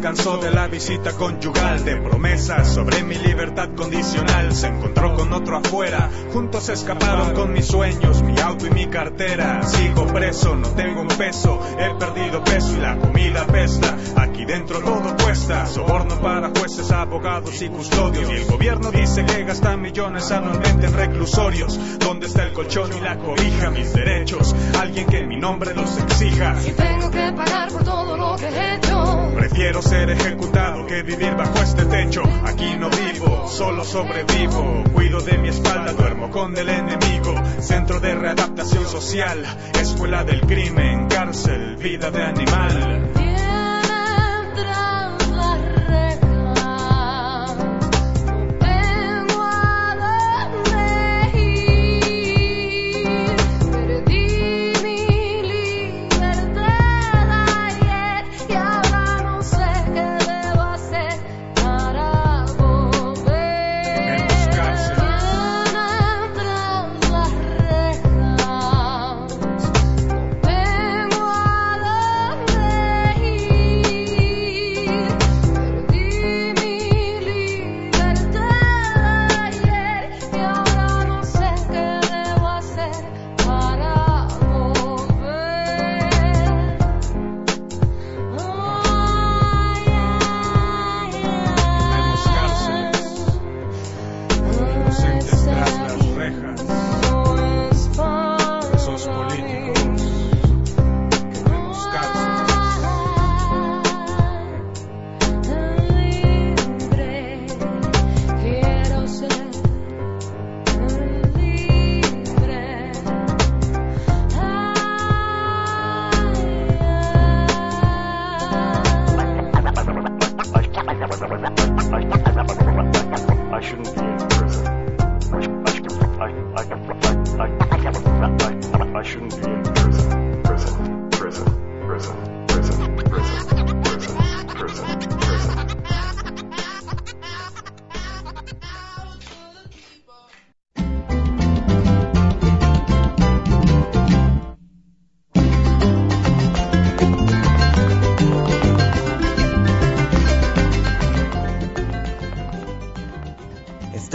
Cansó 0.00 0.38
de 0.38 0.50
la 0.50 0.66
visita 0.66 1.12
conyugal, 1.12 1.84
de 1.84 1.96
promesas 1.96 2.72
sobre 2.72 3.02
mi 3.02 3.16
libertad 3.16 3.68
condicional. 3.76 4.52
Se 4.54 4.68
encontró 4.68 5.14
con 5.14 5.32
otro 5.32 5.58
afuera, 5.58 6.08
juntos 6.32 6.68
escaparon 6.68 7.34
con 7.34 7.52
mis 7.52 7.66
sueños, 7.66 8.22
mi 8.22 8.38
auto 8.40 8.66
y 8.66 8.70
mi 8.70 8.86
cartera. 8.86 9.62
Sigo 9.62 10.06
preso, 10.06 10.56
no 10.56 10.68
tengo 10.70 11.02
un 11.02 11.08
peso, 11.08 11.60
he 11.78 11.94
perdido 11.98 12.42
peso 12.42 12.76
y 12.76 12.80
la 12.80 12.96
comida 12.98 13.46
pesta. 13.46 13.96
Aquí 14.30 14.44
dentro 14.44 14.78
todo 14.78 15.16
cuesta, 15.16 15.66
soborno 15.66 16.20
para 16.20 16.50
jueces, 16.50 16.92
abogados 16.92 17.60
y 17.62 17.68
custodios. 17.68 18.30
Y 18.30 18.34
el 18.34 18.44
gobierno 18.46 18.92
dice 18.92 19.24
que 19.26 19.42
gasta 19.42 19.76
millones 19.76 20.30
anualmente 20.30 20.86
en 20.86 20.92
reclusorios. 20.92 21.98
¿Dónde 21.98 22.26
está 22.28 22.44
el 22.44 22.52
colchón 22.52 22.92
y 22.96 23.00
la 23.00 23.18
cobija? 23.18 23.70
Mis 23.70 23.92
derechos, 23.92 24.54
alguien 24.80 25.06
que 25.06 25.26
mi 25.26 25.36
nombre 25.36 25.74
los 25.74 25.98
exija. 25.98 26.60
Si 26.60 26.72
tengo 26.72 27.10
que 27.10 27.32
pagar 27.32 27.72
por 27.72 27.82
todo 27.82 28.16
lo 28.16 28.36
que 28.36 28.46
he 28.46 28.76
hecho, 28.76 29.32
prefiero 29.34 29.82
ser 29.82 30.10
ejecutado 30.10 30.86
que 30.86 31.02
vivir 31.02 31.34
bajo 31.34 31.58
este 31.58 31.84
techo. 31.86 32.22
Aquí 32.44 32.76
no 32.78 32.88
vivo, 32.88 33.48
solo 33.48 33.84
sobrevivo. 33.84 34.84
Cuido 34.92 35.20
de 35.22 35.38
mi 35.38 35.48
espalda, 35.48 35.92
duermo 35.92 36.30
con 36.30 36.56
el 36.56 36.68
enemigo. 36.68 37.34
Centro 37.58 37.98
de 37.98 38.14
readaptación 38.14 38.86
social, 38.86 39.44
escuela 39.74 40.22
del 40.22 40.40
crimen, 40.42 41.08
cárcel, 41.08 41.76
vida 41.78 42.12
de 42.12 42.22
animal. 42.22 43.19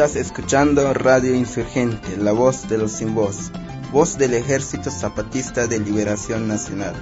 Estás 0.06 0.22
escuchando 0.28 0.94
Radio 0.94 1.34
Insurgente, 1.34 2.16
la 2.18 2.32
voz 2.32 2.70
de 2.70 2.78
los 2.78 2.92
sin 2.92 3.16
voz, 3.16 3.52
voz 3.92 4.20
del 4.20 4.36
Ejército 4.36 4.92
Zapatista 4.92 5.66
de 5.66 5.80
Liberación 5.80 6.48
Nacional. 6.48 6.94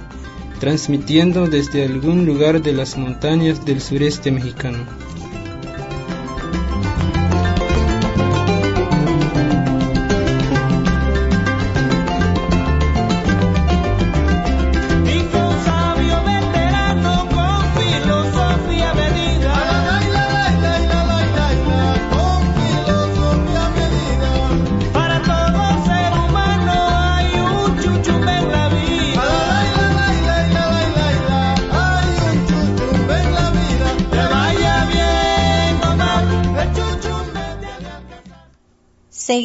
Transmitiendo 0.58 1.46
desde 1.46 1.84
algún 1.84 2.24
lugar 2.24 2.62
de 2.62 2.72
las 2.72 2.96
montañas 2.96 3.62
del 3.66 3.82
sureste 3.82 4.32
mexicano. 4.32 4.86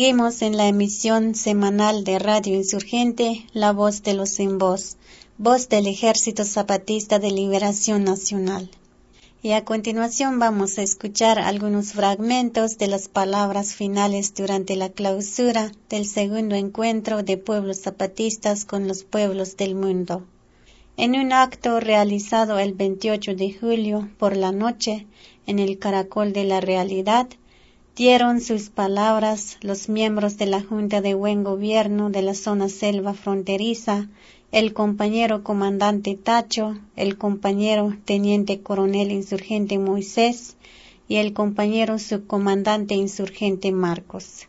Seguimos 0.09 0.41
en 0.41 0.57
la 0.57 0.67
emisión 0.67 1.35
semanal 1.35 2.03
de 2.03 2.17
Radio 2.17 2.55
Insurgente, 2.55 3.45
La 3.53 3.73
Voz 3.73 4.01
de 4.01 4.15
los 4.15 4.31
Sin 4.31 4.57
Voz, 4.57 4.97
voz 5.37 5.69
del 5.69 5.85
Ejército 5.85 6.45
Zapatista 6.45 7.19
de 7.19 7.29
Liberación 7.29 8.05
Nacional. 8.05 8.71
Y 9.43 9.51
a 9.51 9.63
continuación 9.65 10.39
vamos 10.39 10.79
a 10.79 10.81
escuchar 10.81 11.37
algunos 11.37 11.93
fragmentos 11.93 12.79
de 12.79 12.87
las 12.87 13.07
palabras 13.07 13.75
finales 13.75 14.33
durante 14.33 14.75
la 14.75 14.89
clausura 14.89 15.71
del 15.89 16.07
segundo 16.07 16.55
encuentro 16.55 17.21
de 17.21 17.37
pueblos 17.37 17.81
zapatistas 17.81 18.65
con 18.65 18.87
los 18.87 19.03
pueblos 19.03 19.57
del 19.57 19.75
mundo. 19.75 20.25
En 20.97 21.13
un 21.13 21.33
acto 21.33 21.79
realizado 21.79 22.57
el 22.57 22.73
28 22.73 23.35
de 23.35 23.53
julio 23.53 24.09
por 24.17 24.35
la 24.35 24.51
noche 24.51 25.05
en 25.45 25.59
el 25.59 25.77
Caracol 25.77 26.33
de 26.33 26.45
la 26.45 26.61
Realidad, 26.61 27.29
dieron 27.99 28.39
sus 28.39 28.69
palabras 28.69 29.57
los 29.59 29.89
miembros 29.89 30.37
de 30.37 30.45
la 30.45 30.61
Junta 30.61 31.01
de 31.01 31.15
Buen 31.15 31.43
Gobierno 31.43 32.09
de 32.09 32.21
la 32.21 32.33
zona 32.33 32.69
selva 32.69 33.13
fronteriza, 33.13 34.07
el 34.53 34.71
compañero 34.71 35.43
comandante 35.43 36.15
Tacho, 36.15 36.77
el 36.95 37.17
compañero 37.17 37.93
teniente 38.05 38.61
coronel 38.61 39.11
insurgente 39.11 39.77
Moisés 39.79 40.55
y 41.09 41.17
el 41.17 41.33
compañero 41.33 41.99
subcomandante 41.99 42.95
insurgente 42.95 43.73
Marcos. 43.73 44.47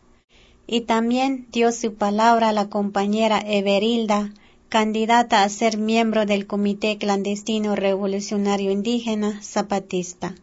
Y 0.65 0.81
también 0.81 1.47
dio 1.51 1.73
su 1.73 1.95
palabra 1.95 2.49
a 2.49 2.53
la 2.53 2.69
compañera 2.69 3.43
Everilda, 3.45 4.33
candidata 4.69 5.43
a 5.43 5.49
ser 5.49 5.77
miembro 5.77 6.25
del 6.25 6.47
Comité 6.47 6.97
Clandestino 6.97 7.75
Revolucionario 7.75 8.71
Indígena 8.71 9.41
Zapatista. 9.43 10.35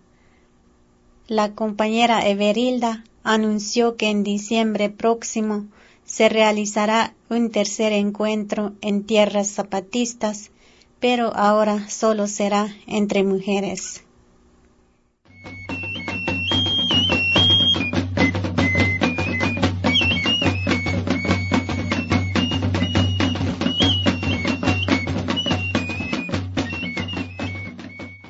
La 1.30 1.54
compañera 1.54 2.26
Everilda 2.26 3.04
anunció 3.22 3.98
que 3.98 4.08
en 4.08 4.24
diciembre 4.24 4.88
próximo 4.88 5.66
se 6.06 6.30
realizará 6.30 7.12
un 7.28 7.50
tercer 7.50 7.92
encuentro 7.92 8.72
en 8.80 9.04
tierras 9.04 9.48
zapatistas, 9.48 10.50
pero 11.00 11.36
ahora 11.36 11.86
solo 11.90 12.28
será 12.28 12.68
entre 12.86 13.24
mujeres. 13.24 14.02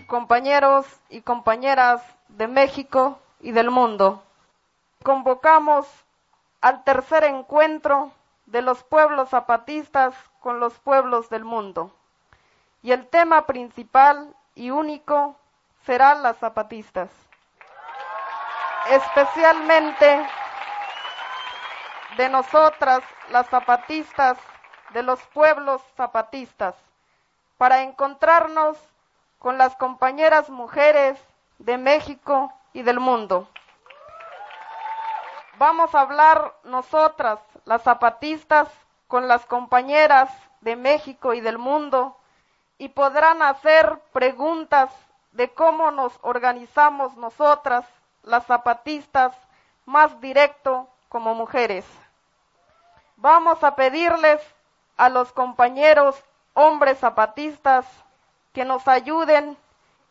Compañeros 0.09 0.85
y 1.11 1.21
compañeras 1.21 2.03
de 2.39 2.47
México 2.47 3.19
y 3.41 3.51
del 3.51 3.69
mundo. 3.69 4.23
Convocamos 5.03 5.89
al 6.61 6.85
tercer 6.85 7.25
encuentro 7.25 8.13
de 8.47 8.63
los 8.63 8.85
pueblos 8.85 9.31
zapatistas 9.31 10.15
con 10.39 10.61
los 10.61 10.79
pueblos 10.79 11.29
del 11.31 11.45
mundo. 11.45 11.93
Y 12.81 12.93
el 12.93 13.09
tema 13.09 13.45
principal 13.45 14.33
y 14.55 14.71
único 14.71 15.35
será 15.85 16.15
las 16.15 16.39
zapatistas. 16.39 17.11
Especialmente 18.89 20.25
de 22.17 22.29
nosotras, 22.29 23.03
las 23.31 23.49
zapatistas, 23.49 24.39
de 24.91 25.03
los 25.03 25.21
pueblos 25.35 25.83
zapatistas, 25.97 26.77
para 27.59 27.83
encontrarnos 27.83 28.79
con 29.41 29.59
las 29.59 29.75
compañeras 29.75 30.49
mujeres 30.51 31.19
de 31.59 31.79
México 31.79 32.53
y 32.73 32.83
del 32.83 33.01
mundo. 33.01 33.49
Vamos 35.59 35.95
a 35.95 36.03
hablar 36.03 36.55
nosotras, 36.65 37.41
las 37.65 37.83
zapatistas, 37.83 38.69
con 39.09 39.27
las 39.27 39.45
compañeras 39.47 40.31
de 40.61 40.77
México 40.77 41.35
y 41.35 41.41
del 41.41 41.59
mundo 41.59 42.17
y 42.77 42.91
podrán 42.91 43.43
hacer 43.43 43.99
preguntas 44.13 44.91
de 45.33 45.53
cómo 45.53 45.91
nos 45.91 46.13
organizamos 46.23 47.17
nosotras, 47.17 47.87
las 48.23 48.47
zapatistas, 48.47 49.35
más 49.87 50.21
directo 50.21 50.89
como 51.09 51.35
mujeres. 51.35 51.85
Vamos 53.17 53.65
a 53.65 53.75
pedirles 53.75 54.41
a 54.97 55.09
los 55.09 55.33
compañeros 55.33 56.23
hombres 56.55 56.99
zapatistas 56.99 57.87
que 58.53 58.65
nos 58.65 58.87
ayuden 58.87 59.57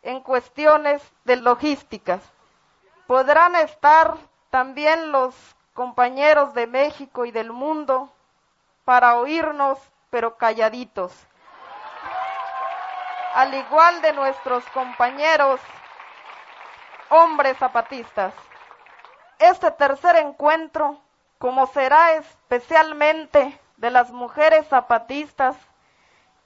en 0.02 0.20
cuestiones 0.20 1.02
de 1.24 1.36
logísticas. 1.36 2.20
Podrán 3.06 3.56
estar 3.56 4.16
también 4.50 5.12
los 5.12 5.34
compañeros 5.74 6.54
de 6.54 6.66
México 6.66 7.24
y 7.24 7.30
del 7.30 7.52
mundo 7.52 8.12
para 8.84 9.16
oírnos, 9.16 9.78
pero 10.10 10.36
calladitos. 10.36 11.12
Al 13.34 13.54
igual 13.54 14.00
de 14.02 14.12
nuestros 14.12 14.64
compañeros 14.70 15.60
hombres 17.10 17.56
zapatistas. 17.58 18.34
Este 19.38 19.70
tercer 19.70 20.16
encuentro, 20.16 21.00
como 21.38 21.66
será 21.68 22.12
especialmente 22.12 23.58
de 23.76 23.90
las 23.90 24.10
mujeres 24.10 24.66
zapatistas, 24.68 25.56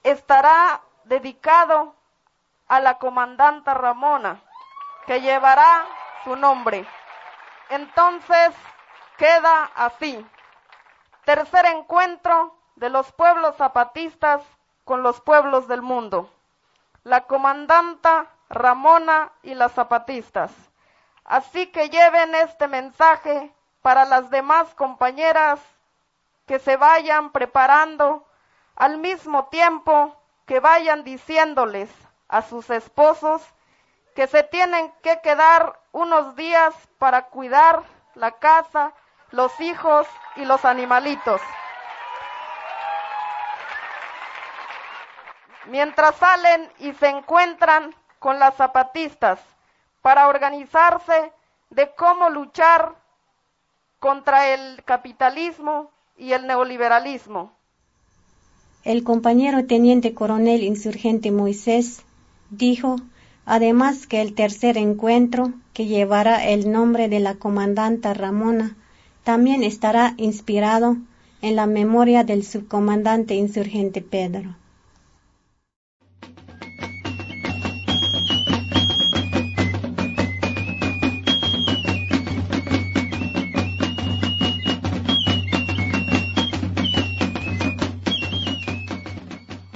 estará 0.02 0.82
dedicado 1.04 1.94
a 2.72 2.80
la 2.80 2.94
comandanta 2.94 3.74
Ramona, 3.74 4.40
que 5.06 5.20
llevará 5.20 5.84
su 6.24 6.36
nombre. 6.36 6.86
Entonces 7.68 8.54
queda 9.18 9.70
así. 9.74 10.26
Tercer 11.26 11.66
encuentro 11.66 12.56
de 12.76 12.88
los 12.88 13.12
pueblos 13.12 13.56
zapatistas 13.56 14.42
con 14.84 15.02
los 15.02 15.20
pueblos 15.20 15.68
del 15.68 15.82
mundo. 15.82 16.30
La 17.04 17.26
comandanta 17.26 18.30
Ramona 18.48 19.32
y 19.42 19.52
las 19.52 19.72
zapatistas. 19.72 20.50
Así 21.26 21.66
que 21.66 21.90
lleven 21.90 22.34
este 22.36 22.68
mensaje 22.68 23.54
para 23.82 24.06
las 24.06 24.30
demás 24.30 24.74
compañeras 24.76 25.60
que 26.46 26.58
se 26.58 26.78
vayan 26.78 27.32
preparando 27.32 28.26
al 28.76 28.96
mismo 28.96 29.48
tiempo 29.48 30.16
que 30.46 30.58
vayan 30.58 31.04
diciéndoles 31.04 31.90
a 32.32 32.40
sus 32.40 32.70
esposos 32.70 33.42
que 34.16 34.26
se 34.26 34.42
tienen 34.42 34.90
que 35.02 35.20
quedar 35.22 35.78
unos 35.92 36.34
días 36.34 36.74
para 36.98 37.26
cuidar 37.26 37.82
la 38.14 38.32
casa, 38.32 38.94
los 39.30 39.60
hijos 39.60 40.06
y 40.36 40.46
los 40.46 40.64
animalitos. 40.64 41.42
Mientras 45.66 46.16
salen 46.16 46.72
y 46.78 46.94
se 46.94 47.08
encuentran 47.08 47.94
con 48.18 48.38
las 48.38 48.56
zapatistas 48.56 49.38
para 50.00 50.28
organizarse 50.28 51.32
de 51.68 51.94
cómo 51.94 52.30
luchar 52.30 52.94
contra 53.98 54.54
el 54.54 54.82
capitalismo 54.84 55.90
y 56.16 56.32
el 56.32 56.46
neoliberalismo. 56.46 57.52
El 58.84 59.04
compañero 59.04 59.66
teniente 59.66 60.14
coronel 60.14 60.62
insurgente 60.62 61.30
Moisés 61.30 62.02
dijo 62.52 62.96
además 63.44 64.06
que 64.06 64.20
el 64.20 64.34
tercer 64.34 64.76
encuentro, 64.76 65.52
que 65.72 65.86
llevará 65.86 66.46
el 66.48 66.70
nombre 66.70 67.08
de 67.08 67.20
la 67.20 67.34
comandanta 67.34 68.14
Ramona, 68.14 68.76
también 69.24 69.62
estará 69.62 70.14
inspirado 70.16 70.96
en 71.40 71.56
la 71.56 71.66
memoria 71.66 72.24
del 72.24 72.44
subcomandante 72.44 73.34
insurgente 73.34 74.00
Pedro. 74.00 74.56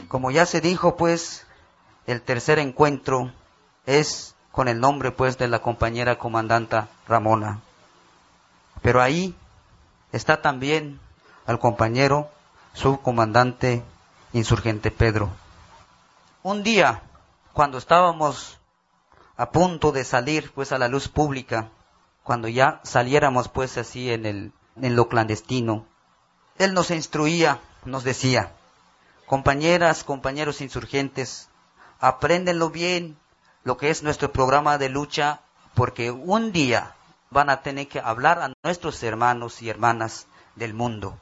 Como 0.08 0.30
ya 0.30 0.46
se 0.46 0.60
dijo, 0.60 0.96
pues, 0.96 1.45
el 2.06 2.22
tercer 2.22 2.58
encuentro 2.58 3.32
es 3.84 4.34
con 4.52 4.68
el 4.68 4.80
nombre 4.80 5.10
pues 5.10 5.38
de 5.38 5.48
la 5.48 5.58
compañera 5.58 6.18
comandanta 6.18 6.88
Ramona. 7.06 7.60
Pero 8.82 9.02
ahí 9.02 9.34
está 10.12 10.40
también 10.40 11.00
al 11.46 11.58
compañero 11.58 12.30
subcomandante 12.72 13.82
insurgente 14.32 14.90
Pedro. 14.90 15.30
Un 16.42 16.62
día, 16.62 17.02
cuando 17.52 17.78
estábamos 17.78 18.58
a 19.36 19.50
punto 19.50 19.92
de 19.92 20.04
salir 20.04 20.52
pues 20.52 20.72
a 20.72 20.78
la 20.78 20.88
luz 20.88 21.08
pública, 21.08 21.68
cuando 22.22 22.48
ya 22.48 22.80
saliéramos 22.84 23.48
pues 23.48 23.76
así 23.78 24.10
en 24.10 24.26
el 24.26 24.52
en 24.80 24.96
lo 24.96 25.08
clandestino, 25.08 25.86
él 26.58 26.74
nos 26.74 26.90
instruía, 26.90 27.60
nos 27.84 28.04
decía, 28.04 28.52
compañeras, 29.26 30.04
compañeros 30.04 30.60
insurgentes, 30.60 31.48
apréndenlo 32.00 32.70
bien, 32.70 33.18
lo 33.64 33.76
que 33.76 33.90
es 33.90 34.02
nuestro 34.02 34.32
programa 34.32 34.78
de 34.78 34.88
lucha, 34.88 35.40
porque 35.74 36.10
un 36.10 36.52
día 36.52 36.94
van 37.30 37.50
a 37.50 37.62
tener 37.62 37.88
que 37.88 38.00
hablar 38.00 38.40
a 38.40 38.52
nuestros 38.62 39.02
hermanos 39.02 39.62
y 39.62 39.68
hermanas 39.68 40.26
del 40.54 40.74
mundo. 40.74 41.18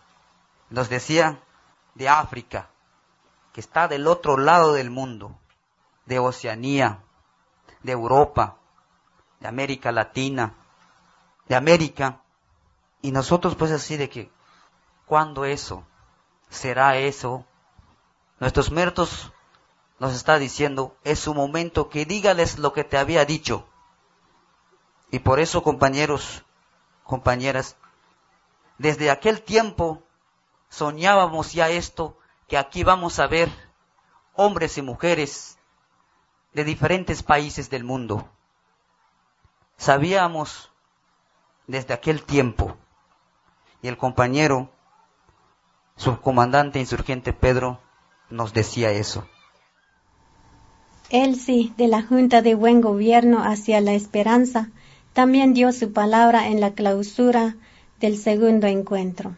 Nos 0.70 0.88
decía 0.88 1.40
de 1.94 2.08
África, 2.08 2.68
que 3.52 3.60
está 3.60 3.88
del 3.88 4.06
otro 4.06 4.36
lado 4.36 4.72
del 4.72 4.90
mundo, 4.90 5.38
de 6.06 6.18
Oceanía, 6.18 7.00
de 7.82 7.92
Europa, 7.92 8.56
de 9.40 9.48
América 9.48 9.92
Latina, 9.92 10.54
de 11.48 11.54
América. 11.54 12.20
Y 13.02 13.12
nosotros 13.12 13.54
pues 13.54 13.70
así 13.70 13.96
de 13.96 14.08
que, 14.08 14.30
¿cuándo 15.06 15.44
eso? 15.44 15.84
¿Será 16.48 16.96
eso? 16.96 17.44
Nuestros 18.40 18.70
muertos 18.70 19.32
nos 20.04 20.12
está 20.12 20.38
diciendo, 20.38 20.94
es 21.02 21.18
su 21.18 21.32
momento 21.32 21.88
que 21.88 22.04
dígales 22.04 22.58
lo 22.58 22.74
que 22.74 22.84
te 22.84 22.98
había 22.98 23.24
dicho. 23.24 23.66
Y 25.10 25.20
por 25.20 25.40
eso, 25.40 25.62
compañeros, 25.62 26.44
compañeras, 27.04 27.76
desde 28.76 29.10
aquel 29.10 29.40
tiempo 29.40 30.02
soñábamos 30.68 31.54
ya 31.54 31.70
esto, 31.70 32.18
que 32.48 32.58
aquí 32.58 32.84
vamos 32.84 33.18
a 33.18 33.28
ver 33.28 33.48
hombres 34.34 34.76
y 34.76 34.82
mujeres 34.82 35.56
de 36.52 36.64
diferentes 36.64 37.22
países 37.22 37.70
del 37.70 37.84
mundo. 37.84 38.28
Sabíamos 39.78 40.70
desde 41.66 41.94
aquel 41.94 42.24
tiempo, 42.24 42.76
y 43.80 43.88
el 43.88 43.96
compañero, 43.96 44.70
subcomandante 45.96 46.78
insurgente 46.78 47.32
Pedro, 47.32 47.80
nos 48.28 48.52
decía 48.52 48.90
eso. 48.90 49.26
Elsie, 51.14 51.72
de 51.76 51.86
la 51.86 52.02
Junta 52.02 52.42
de 52.42 52.56
Buen 52.56 52.80
Gobierno 52.80 53.44
hacia 53.44 53.80
la 53.80 53.92
Esperanza, 53.92 54.70
también 55.12 55.54
dio 55.54 55.70
su 55.70 55.92
palabra 55.92 56.48
en 56.48 56.60
la 56.60 56.72
clausura 56.72 57.54
del 58.00 58.18
segundo 58.18 58.66
encuentro. 58.66 59.36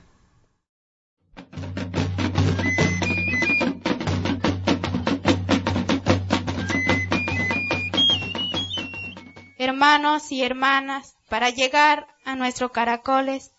Hermanos 9.59 10.33
y 10.33 10.45
hermanas, 10.45 11.15
para 11.29 11.51
llegar 11.51 12.07
a 12.25 12.37
nuestros 12.37 12.71
caracoles, 12.71 13.51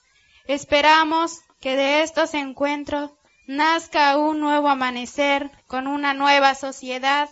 esperamos 0.48 1.42
que 1.60 1.76
de 1.76 2.02
estos 2.02 2.34
encuentros 2.34 3.12
nazca 3.46 4.18
un 4.18 4.40
nuevo 4.40 4.70
amanecer 4.70 5.52
con 5.68 5.86
una 5.86 6.16
nueva 6.16 6.56
sociedad 6.56 7.30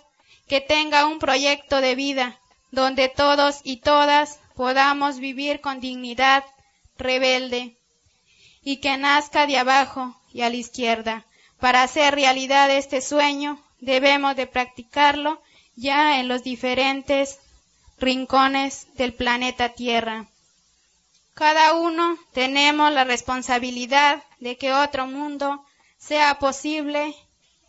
que 0.48 0.62
tenga 0.62 1.08
un 1.08 1.20
proyecto 1.20 1.82
de 1.82 1.96
vida 1.96 2.40
donde 2.72 3.10
todos 3.10 3.62
y 3.64 3.78
todas 3.78 4.40
podamos 4.56 5.20
vivir 5.20 5.62
con 5.62 5.80
dignidad 5.80 6.44
rebelde 6.98 7.78
y 8.64 8.78
que 8.78 8.98
nazca 8.98 9.48
de 9.48 9.58
abajo 9.58 10.20
y 10.34 10.42
a 10.42 10.50
la 10.50 10.56
izquierda. 10.56 11.26
Para 11.60 11.84
hacer 11.84 12.16
realidad 12.16 12.70
este 12.70 13.02
sueño 13.02 13.62
debemos 13.80 14.36
de 14.36 14.48
practicarlo 14.48 15.42
ya 15.76 16.20
en 16.20 16.28
los 16.28 16.44
diferentes 16.44 17.40
rincones 18.00 18.88
del 18.96 19.14
planeta 19.14 19.70
Tierra. 19.70 20.28
Cada 21.34 21.74
uno 21.74 22.18
tenemos 22.34 22.92
la 22.92 23.04
responsabilidad 23.04 24.24
de 24.40 24.58
que 24.58 24.74
otro 24.74 25.06
mundo 25.08 25.66
sea 25.98 26.40
posible 26.40 27.16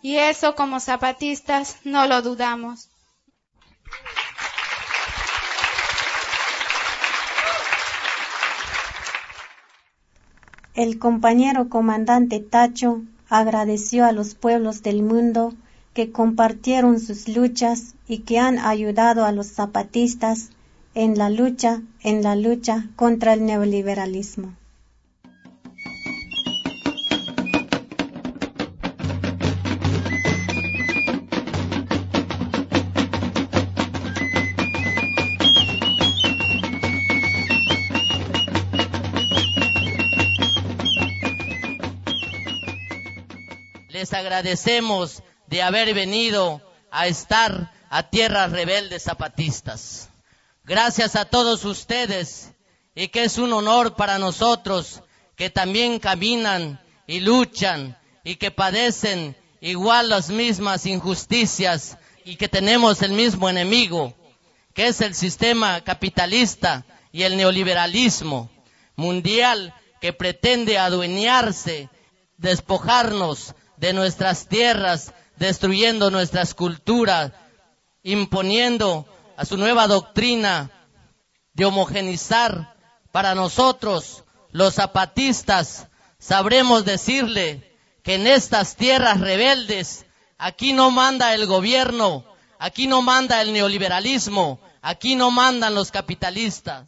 y 0.06 0.18
eso 0.18 0.54
como 0.54 0.78
zapatistas 0.78 1.78
no 1.82 2.06
lo 2.06 2.22
dudamos. 2.22 2.88
El 10.74 11.00
compañero 11.00 11.68
comandante 11.68 12.38
Tacho 12.38 13.02
agradeció 13.28 14.04
a 14.04 14.12
los 14.12 14.36
pueblos 14.36 14.84
del 14.84 15.02
mundo 15.02 15.54
que 15.92 16.12
compartieron 16.12 17.00
sus 17.00 17.26
luchas 17.26 17.96
y 18.06 18.18
que 18.18 18.38
han 18.38 18.60
ayudado 18.60 19.24
a 19.24 19.32
los 19.32 19.48
zapatistas 19.48 20.50
en 20.94 21.18
la 21.18 21.30
lucha, 21.30 21.82
en 22.00 22.22
la 22.22 22.36
lucha 22.36 22.86
contra 22.94 23.32
el 23.32 23.44
neoliberalismo. 23.44 24.54
Les 44.06 44.12
agradecemos 44.12 45.24
de 45.48 45.62
haber 45.62 45.92
venido 45.92 46.62
a 46.92 47.08
estar 47.08 47.72
a 47.90 48.08
tierras 48.08 48.52
rebeldes 48.52 49.02
zapatistas. 49.02 50.10
Gracias 50.62 51.16
a 51.16 51.24
todos 51.24 51.64
ustedes 51.64 52.52
y 52.94 53.08
que 53.08 53.24
es 53.24 53.36
un 53.36 53.52
honor 53.52 53.96
para 53.96 54.20
nosotros 54.20 55.02
que 55.34 55.50
también 55.50 55.98
caminan 55.98 56.80
y 57.08 57.18
luchan 57.18 57.98
y 58.22 58.36
que 58.36 58.52
padecen 58.52 59.34
igual 59.60 60.08
las 60.08 60.30
mismas 60.30 60.86
injusticias 60.86 61.98
y 62.24 62.36
que 62.36 62.48
tenemos 62.48 63.02
el 63.02 63.10
mismo 63.10 63.48
enemigo, 63.48 64.14
que 64.72 64.86
es 64.86 65.00
el 65.00 65.16
sistema 65.16 65.80
capitalista 65.80 66.84
y 67.10 67.24
el 67.24 67.36
neoliberalismo 67.36 68.50
mundial 68.94 69.74
que 70.00 70.12
pretende 70.12 70.78
adueñarse, 70.78 71.88
despojarnos 72.36 73.56
de 73.76 73.92
nuestras 73.92 74.46
tierras, 74.48 75.12
destruyendo 75.36 76.10
nuestras 76.10 76.54
culturas, 76.54 77.32
imponiendo 78.02 79.06
a 79.36 79.44
su 79.44 79.56
nueva 79.56 79.86
doctrina 79.86 80.70
de 81.52 81.64
homogenizar 81.64 82.74
para 83.12 83.34
nosotros, 83.34 84.24
los 84.52 84.74
zapatistas, 84.74 85.88
sabremos 86.18 86.84
decirle 86.84 87.76
que 88.02 88.14
en 88.14 88.26
estas 88.26 88.76
tierras 88.76 89.20
rebeldes, 89.20 90.06
aquí 90.38 90.72
no 90.72 90.90
manda 90.90 91.34
el 91.34 91.46
gobierno, 91.46 92.24
aquí 92.58 92.86
no 92.86 93.02
manda 93.02 93.42
el 93.42 93.52
neoliberalismo, 93.52 94.60
aquí 94.82 95.16
no 95.16 95.30
mandan 95.30 95.74
los 95.74 95.90
capitalistas. 95.90 96.86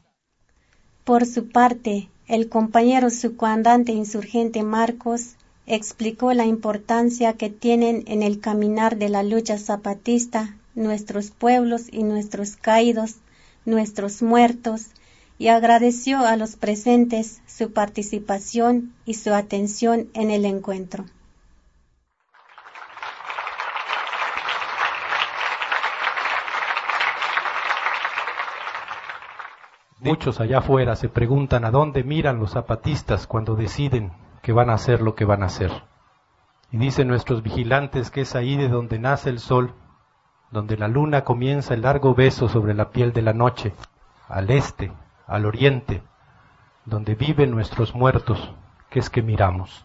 Por 1.05 1.27
su 1.27 1.49
parte, 1.49 2.09
el 2.27 2.49
compañero 2.49 3.11
subcomandante 3.11 3.93
insurgente 3.93 4.63
Marcos 4.63 5.38
explicó 5.69 6.33
la 6.33 6.47
importancia 6.47 7.35
que 7.35 7.51
tienen 7.51 8.05
en 8.07 8.23
el 8.23 8.41
caminar 8.41 8.97
de 8.97 9.11
la 9.11 9.23
lucha 9.23 9.59
zapatista 9.59 10.57
nuestros 10.75 11.31
pueblos 11.31 11.89
y 11.93 12.05
nuestros 12.05 12.57
caídos, 12.57 13.17
nuestros 13.67 14.23
muertos, 14.23 14.87
y 15.39 15.49
agradeció 15.49 16.21
a 16.21 16.37
los 16.37 16.57
presentes 16.57 17.41
su 17.47 17.73
participación 17.73 18.95
y 19.05 19.15
su 19.15 19.35
atención 19.35 20.09
en 20.15 20.31
el 20.31 20.45
encuentro. 20.45 21.05
Muchos 30.01 30.41
allá 30.41 30.59
afuera 30.59 30.97
se 30.97 31.09
preguntan 31.09 31.65
a 31.65 31.71
dónde 31.71 32.05
miran 32.05 32.39
los 32.39 32.53
zapatistas 32.53 33.27
cuando 33.27 33.55
deciden 33.55 34.13
que 34.49 34.55
van 34.55 34.71
a 34.71 34.75
hacer 34.77 35.03
lo 35.03 35.15
que 35.15 35.27
van 35.27 35.43
a 35.43 35.47
hacer. 35.47 35.71
Y 36.71 36.79
dicen 36.79 37.07
nuestros 37.07 37.43
vigilantes 37.43 38.11
que 38.11 38.23
es 38.23 38.35
ahí 38.35 38.57
de 38.57 38.71
donde 38.71 38.99
nace 38.99 39.29
el 39.29 39.41
sol, 39.41 39.75
donde 40.51 40.79
la 40.79 40.89
luna 40.89 41.23
comienza 41.23 41.75
el 41.75 41.83
largo 41.83 42.15
beso 42.15 42.49
sobre 42.49 42.73
la 42.73 42.89
piel 42.89 43.13
de 43.13 43.21
la 43.21 43.35
noche, 43.35 43.75
al 44.27 44.51
este, 44.51 44.91
al 45.27 45.45
oriente, 45.45 46.03
donde 46.87 47.15
viven 47.15 47.51
nuestros 47.51 47.95
muertos, 47.95 48.55
que 48.89 49.01
es 49.01 49.11
que 49.11 49.21
miramos. 49.21 49.85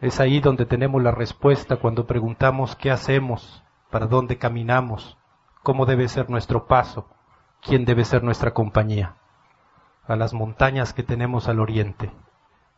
Es 0.00 0.20
ahí 0.20 0.38
donde 0.38 0.66
tenemos 0.66 1.02
la 1.02 1.10
respuesta 1.10 1.74
cuando 1.74 2.06
preguntamos 2.06 2.76
qué 2.76 2.92
hacemos, 2.92 3.64
para 3.90 4.06
dónde 4.06 4.38
caminamos, 4.38 5.18
cómo 5.64 5.84
debe 5.84 6.06
ser 6.06 6.30
nuestro 6.30 6.68
paso, 6.68 7.08
quién 7.60 7.84
debe 7.84 8.04
ser 8.04 8.22
nuestra 8.22 8.54
compañía, 8.54 9.16
a 10.06 10.14
las 10.14 10.32
montañas 10.32 10.92
que 10.92 11.02
tenemos 11.02 11.48
al 11.48 11.58
oriente 11.58 12.12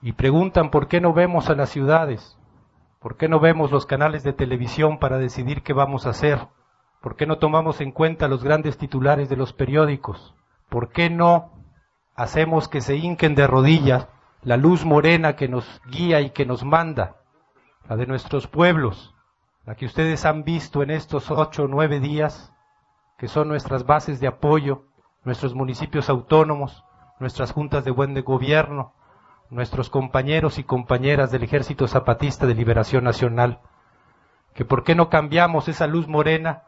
y 0.02 0.12
preguntan 0.12 0.70
por 0.70 0.88
qué 0.88 1.00
no 1.00 1.12
vemos 1.12 1.48
a 1.50 1.54
las 1.54 1.70
ciudades, 1.70 2.38
por 3.00 3.16
qué 3.16 3.28
no 3.28 3.40
vemos 3.40 3.70
los 3.70 3.86
canales 3.86 4.22
de 4.22 4.32
televisión 4.32 4.98
para 4.98 5.18
decidir 5.18 5.62
qué 5.62 5.72
vamos 5.72 6.06
a 6.06 6.10
hacer, 6.10 6.48
por 7.00 7.16
qué 7.16 7.26
no 7.26 7.38
tomamos 7.38 7.80
en 7.80 7.92
cuenta 7.92 8.28
los 8.28 8.42
grandes 8.42 8.78
titulares 8.78 9.28
de 9.28 9.36
los 9.36 9.52
periódicos, 9.52 10.34
por 10.68 10.90
qué 10.90 11.10
no 11.10 11.52
hacemos 12.14 12.68
que 12.68 12.80
se 12.80 12.96
hinquen 12.96 13.34
de 13.34 13.46
rodillas 13.46 14.08
la 14.42 14.56
luz 14.56 14.84
morena 14.84 15.36
que 15.36 15.48
nos 15.48 15.80
guía 15.90 16.20
y 16.20 16.30
que 16.30 16.46
nos 16.46 16.64
manda, 16.64 17.16
la 17.88 17.96
de 17.96 18.06
nuestros 18.06 18.46
pueblos, 18.46 19.14
la 19.64 19.74
que 19.74 19.86
ustedes 19.86 20.24
han 20.24 20.44
visto 20.44 20.82
en 20.82 20.90
estos 20.90 21.30
ocho 21.30 21.64
o 21.64 21.68
nueve 21.68 22.00
días, 22.00 22.52
que 23.18 23.28
son 23.28 23.48
nuestras 23.48 23.86
bases 23.86 24.20
de 24.20 24.28
apoyo, 24.28 24.84
nuestros 25.24 25.54
municipios 25.54 26.08
autónomos, 26.08 26.84
nuestras 27.18 27.52
juntas 27.52 27.84
de 27.84 27.90
buen 27.90 28.14
gobierno, 28.22 28.92
nuestros 29.50 29.90
compañeros 29.90 30.58
y 30.58 30.64
compañeras 30.64 31.30
del 31.30 31.44
Ejército 31.44 31.86
Zapatista 31.86 32.46
de 32.46 32.54
Liberación 32.54 33.04
Nacional, 33.04 33.60
que 34.54 34.64
por 34.64 34.84
qué 34.84 34.94
no 34.94 35.08
cambiamos 35.08 35.68
esa 35.68 35.86
luz 35.86 36.08
morena 36.08 36.64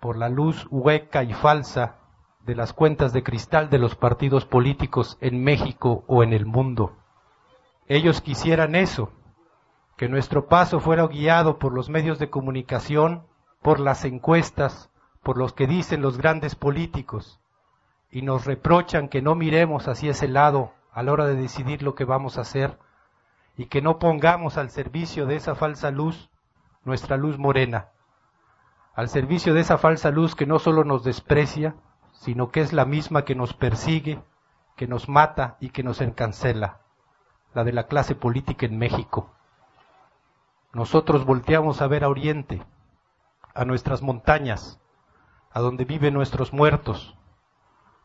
por 0.00 0.16
la 0.16 0.28
luz 0.28 0.66
hueca 0.70 1.22
y 1.22 1.32
falsa 1.32 1.96
de 2.44 2.54
las 2.54 2.72
cuentas 2.72 3.12
de 3.12 3.22
cristal 3.22 3.70
de 3.70 3.78
los 3.78 3.94
partidos 3.94 4.44
políticos 4.44 5.16
en 5.20 5.42
México 5.42 6.04
o 6.06 6.22
en 6.22 6.32
el 6.32 6.44
mundo. 6.44 6.96
Ellos 7.86 8.20
quisieran 8.20 8.74
eso, 8.74 9.12
que 9.96 10.08
nuestro 10.08 10.46
paso 10.46 10.80
fuera 10.80 11.06
guiado 11.06 11.58
por 11.58 11.72
los 11.72 11.88
medios 11.88 12.18
de 12.18 12.28
comunicación, 12.28 13.26
por 13.62 13.80
las 13.80 14.04
encuestas, 14.04 14.90
por 15.22 15.38
los 15.38 15.54
que 15.54 15.66
dicen 15.66 16.02
los 16.02 16.18
grandes 16.18 16.54
políticos, 16.54 17.40
y 18.10 18.22
nos 18.22 18.44
reprochan 18.44 19.08
que 19.08 19.22
no 19.22 19.34
miremos 19.34 19.88
hacia 19.88 20.10
ese 20.10 20.28
lado 20.28 20.72
a 20.94 21.02
la 21.02 21.12
hora 21.12 21.26
de 21.26 21.34
decidir 21.34 21.82
lo 21.82 21.94
que 21.94 22.04
vamos 22.04 22.38
a 22.38 22.42
hacer, 22.42 22.78
y 23.56 23.66
que 23.66 23.82
no 23.82 23.98
pongamos 23.98 24.56
al 24.56 24.70
servicio 24.70 25.26
de 25.26 25.36
esa 25.36 25.54
falsa 25.54 25.90
luz 25.90 26.30
nuestra 26.84 27.16
luz 27.16 27.38
morena, 27.38 27.88
al 28.94 29.08
servicio 29.08 29.54
de 29.54 29.60
esa 29.60 29.78
falsa 29.78 30.10
luz 30.10 30.34
que 30.34 30.46
no 30.46 30.58
solo 30.58 30.84
nos 30.84 31.02
desprecia, 31.02 31.74
sino 32.12 32.50
que 32.50 32.60
es 32.60 32.72
la 32.72 32.84
misma 32.84 33.24
que 33.24 33.34
nos 33.34 33.54
persigue, 33.54 34.22
que 34.76 34.86
nos 34.86 35.08
mata 35.08 35.56
y 35.60 35.70
que 35.70 35.82
nos 35.82 36.00
encancela, 36.00 36.80
la 37.54 37.64
de 37.64 37.72
la 37.72 37.86
clase 37.86 38.14
política 38.14 38.66
en 38.66 38.78
México. 38.78 39.30
Nosotros 40.72 41.24
volteamos 41.24 41.82
a 41.82 41.86
ver 41.86 42.04
a 42.04 42.08
Oriente, 42.08 42.62
a 43.54 43.64
nuestras 43.64 44.02
montañas, 44.02 44.80
a 45.50 45.60
donde 45.60 45.84
viven 45.84 46.14
nuestros 46.14 46.52
muertos, 46.52 47.16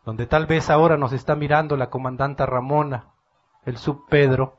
donde 0.05 0.25
tal 0.25 0.45
vez 0.45 0.69
ahora 0.69 0.97
nos 0.97 1.13
está 1.13 1.35
mirando 1.35 1.77
la 1.77 1.89
comandanta 1.89 2.45
Ramona, 2.45 3.07
el 3.65 3.77
sub 3.77 4.05
Pedro, 4.09 4.57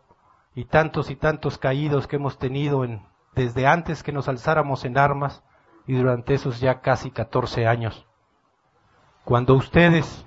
y 0.54 0.64
tantos 0.64 1.10
y 1.10 1.16
tantos 1.16 1.58
caídos 1.58 2.06
que 2.06 2.16
hemos 2.16 2.38
tenido 2.38 2.84
en, 2.84 3.02
desde 3.34 3.66
antes 3.66 4.02
que 4.02 4.12
nos 4.12 4.28
alzáramos 4.28 4.84
en 4.84 4.98
armas 4.98 5.42
y 5.86 5.94
durante 5.94 6.34
esos 6.34 6.60
ya 6.60 6.80
casi 6.80 7.10
14 7.10 7.66
años. 7.66 8.06
Cuando 9.24 9.54
ustedes, 9.54 10.26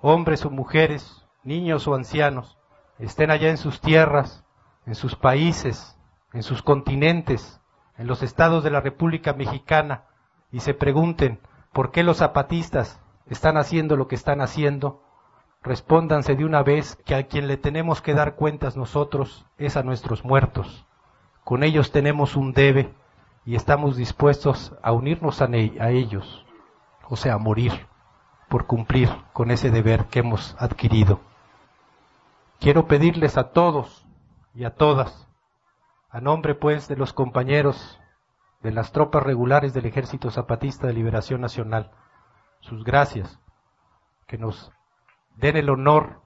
hombres 0.00 0.44
o 0.44 0.50
mujeres, 0.50 1.26
niños 1.44 1.86
o 1.86 1.94
ancianos, 1.94 2.58
estén 2.98 3.30
allá 3.30 3.50
en 3.50 3.58
sus 3.58 3.80
tierras, 3.80 4.44
en 4.86 4.94
sus 4.94 5.16
países, 5.16 5.98
en 6.32 6.42
sus 6.42 6.62
continentes, 6.62 7.60
en 7.96 8.06
los 8.06 8.22
estados 8.22 8.64
de 8.64 8.70
la 8.70 8.80
República 8.80 9.32
Mexicana, 9.32 10.04
y 10.50 10.60
se 10.60 10.74
pregunten 10.74 11.40
por 11.72 11.90
qué 11.90 12.02
los 12.02 12.18
zapatistas 12.18 13.00
están 13.26 13.56
haciendo 13.56 13.96
lo 13.96 14.08
que 14.08 14.14
están 14.14 14.40
haciendo, 14.40 15.02
respóndanse 15.62 16.36
de 16.36 16.44
una 16.44 16.62
vez 16.62 16.96
que 17.04 17.14
a 17.14 17.26
quien 17.26 17.48
le 17.48 17.56
tenemos 17.56 18.02
que 18.02 18.14
dar 18.14 18.34
cuentas 18.34 18.76
nosotros 18.76 19.46
es 19.58 19.76
a 19.76 19.82
nuestros 19.82 20.24
muertos. 20.24 20.86
Con 21.42 21.62
ellos 21.62 21.90
tenemos 21.90 22.36
un 22.36 22.52
debe 22.52 22.94
y 23.44 23.56
estamos 23.56 23.96
dispuestos 23.96 24.74
a 24.82 24.92
unirnos 24.92 25.42
a, 25.42 25.46
a 25.46 25.90
ellos, 25.90 26.46
o 27.08 27.16
sea, 27.16 27.34
a 27.34 27.38
morir 27.38 27.86
por 28.48 28.66
cumplir 28.66 29.10
con 29.32 29.50
ese 29.50 29.70
deber 29.70 30.06
que 30.06 30.20
hemos 30.20 30.56
adquirido. 30.58 31.20
Quiero 32.60 32.86
pedirles 32.86 33.36
a 33.36 33.50
todos 33.50 34.06
y 34.54 34.64
a 34.64 34.74
todas, 34.74 35.28
a 36.10 36.20
nombre 36.20 36.54
pues 36.54 36.88
de 36.88 36.96
los 36.96 37.12
compañeros 37.12 38.00
de 38.62 38.70
las 38.70 38.92
tropas 38.92 39.22
regulares 39.22 39.74
del 39.74 39.86
Ejército 39.86 40.30
Zapatista 40.30 40.86
de 40.86 40.94
Liberación 40.94 41.40
Nacional, 41.40 41.90
sus 42.64 42.82
gracias, 42.82 43.38
que 44.26 44.38
nos 44.38 44.72
den 45.36 45.56
el 45.56 45.68
honor 45.68 46.22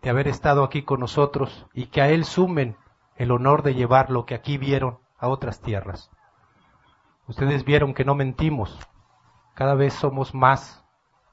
de 0.00 0.08
haber 0.08 0.26
estado 0.26 0.64
aquí 0.64 0.82
con 0.82 1.00
nosotros 1.00 1.66
y 1.74 1.86
que 1.86 2.00
a 2.00 2.08
Él 2.08 2.24
sumen 2.24 2.76
el 3.16 3.30
honor 3.32 3.62
de 3.62 3.74
llevar 3.74 4.10
lo 4.10 4.24
que 4.24 4.34
aquí 4.34 4.56
vieron 4.56 4.98
a 5.18 5.28
otras 5.28 5.60
tierras. 5.60 6.10
Ustedes 7.26 7.64
vieron 7.64 7.92
que 7.92 8.06
no 8.06 8.14
mentimos, 8.14 8.78
cada 9.54 9.74
vez 9.74 9.92
somos 9.92 10.34
más, 10.34 10.84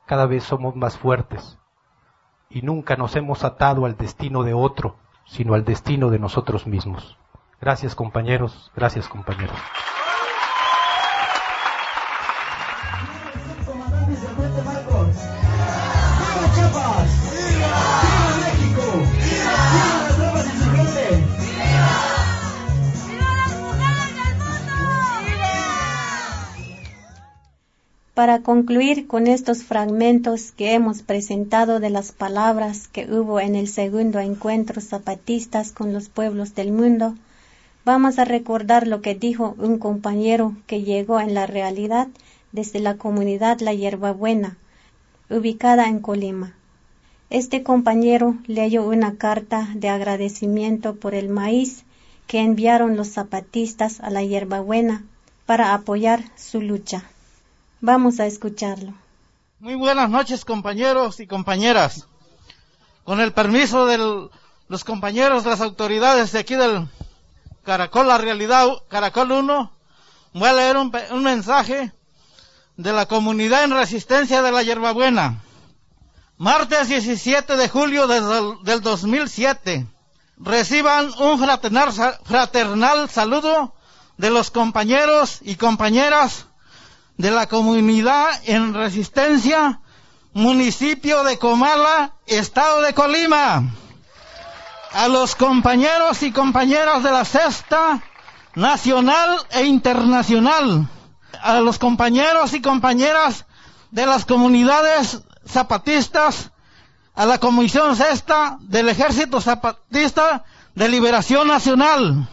cada 0.05 0.25
vez 0.25 0.43
somos 0.43 0.75
más 0.75 0.97
fuertes 0.97 1.57
y 2.49 2.61
nunca 2.61 2.97
nos 2.97 3.15
hemos 3.15 3.45
atado 3.45 3.85
al 3.85 3.95
destino 3.95 4.43
de 4.43 4.53
otro, 4.53 4.97
sino 5.25 5.53
al 5.53 5.63
destino 5.63 6.09
de 6.09 6.19
nosotros 6.19 6.67
mismos. 6.67 7.17
Gracias 7.61 7.95
compañeros, 7.95 8.69
gracias 8.75 9.07
compañeros. 9.07 9.57
Para 28.15 28.39
concluir 28.43 29.07
con 29.07 29.27
estos 29.27 29.63
fragmentos 29.63 30.53
que 30.53 30.73
hemos 30.73 31.01
presentado 31.01 31.81
de 31.81 31.89
las 31.89 32.13
palabras 32.13 32.87
que 32.87 33.11
hubo 33.11 33.41
en 33.41 33.57
el 33.57 33.67
segundo 33.67 34.19
encuentro 34.19 34.79
zapatistas 34.79 35.73
con 35.73 35.91
los 35.91 36.07
pueblos 36.07 36.55
del 36.55 36.71
mundo, 36.71 37.15
vamos 37.83 38.17
a 38.17 38.23
recordar 38.23 38.87
lo 38.87 39.01
que 39.01 39.15
dijo 39.15 39.53
un 39.57 39.79
compañero 39.79 40.55
que 40.65 40.81
llegó 40.81 41.19
en 41.19 41.33
la 41.33 41.45
realidad 41.45 42.07
desde 42.53 42.79
la 42.79 42.95
comunidad 42.95 43.59
La 43.59 43.73
Hierbabuena, 43.73 44.55
ubicada 45.29 45.89
en 45.89 45.99
Colima. 45.99 46.53
Este 47.29 47.63
compañero 47.63 48.37
leyó 48.47 48.87
una 48.87 49.17
carta 49.17 49.67
de 49.75 49.89
agradecimiento 49.89 50.95
por 50.95 51.15
el 51.15 51.27
maíz 51.27 51.83
que 52.27 52.39
enviaron 52.39 52.95
los 52.95 53.09
zapatistas 53.09 53.99
a 53.99 54.09
la 54.09 54.23
Hierbabuena 54.23 55.03
para 55.45 55.73
apoyar 55.73 56.23
su 56.37 56.61
lucha. 56.61 57.03
Vamos 57.85 58.19
a 58.19 58.25
escucharlo. 58.25 58.95
Muy 59.59 59.75
buenas 59.75 60.09
noches 60.09 60.43
compañeros 60.43 61.19
y 61.19 61.27
compañeras. 61.27 62.07
Con 63.03 63.21
el 63.21 63.31
permiso 63.31 63.85
de 63.85 63.99
los 64.67 64.83
compañeros 64.83 65.45
las 65.45 65.61
autoridades 65.61 66.31
de 66.31 66.39
aquí 66.39 66.55
del 66.55 66.87
Caracol 67.63 68.07
La 68.07 68.17
Realidad, 68.17 68.69
Caracol 68.87 69.33
1, 69.33 69.71
voy 70.33 70.49
a 70.49 70.53
leer 70.53 70.77
un, 70.77 70.91
un 71.11 71.23
mensaje 71.23 71.91
de 72.75 72.91
la 72.91 73.05
comunidad 73.05 73.65
en 73.65 73.73
resistencia 73.73 74.41
de 74.41 74.51
la 74.51 74.63
Hierbabuena. 74.63 75.43
Martes 76.37 76.87
17 76.87 77.55
de 77.55 77.69
julio 77.69 78.07
del, 78.07 78.63
del 78.63 78.81
2007. 78.81 79.85
Reciban 80.37 81.11
un 81.19 81.37
fraternal 81.37 83.09
saludo 83.11 83.75
de 84.17 84.31
los 84.31 84.49
compañeros 84.49 85.37
y 85.43 85.55
compañeras 85.57 86.47
de 87.17 87.31
la 87.31 87.47
comunidad 87.47 88.27
en 88.45 88.73
resistencia, 88.73 89.79
municipio 90.33 91.23
de 91.23 91.37
Comala, 91.37 92.13
estado 92.27 92.81
de 92.81 92.93
Colima. 92.93 93.63
A 94.93 95.07
los 95.07 95.35
compañeros 95.35 96.23
y 96.23 96.31
compañeras 96.31 97.03
de 97.03 97.11
la 97.11 97.25
cesta 97.25 98.01
nacional 98.55 99.37
e 99.51 99.65
internacional. 99.65 100.87
A 101.41 101.59
los 101.59 101.79
compañeros 101.79 102.53
y 102.53 102.61
compañeras 102.61 103.45
de 103.91 104.05
las 104.05 104.25
comunidades 104.25 105.21
zapatistas, 105.47 106.51
a 107.13 107.25
la 107.25 107.39
Comisión 107.39 107.95
Cesta 107.95 108.57
del 108.61 108.89
Ejército 108.89 109.39
Zapatista 109.39 110.43
de 110.75 110.89
Liberación 110.89 111.47
Nacional. 111.47 112.27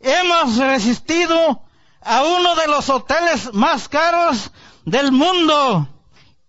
Hemos 0.00 0.56
resistido 0.56 1.65
a 2.06 2.22
uno 2.22 2.54
de 2.54 2.68
los 2.68 2.88
hoteles 2.88 3.52
más 3.52 3.88
caros 3.88 4.52
del 4.84 5.10
mundo 5.10 5.88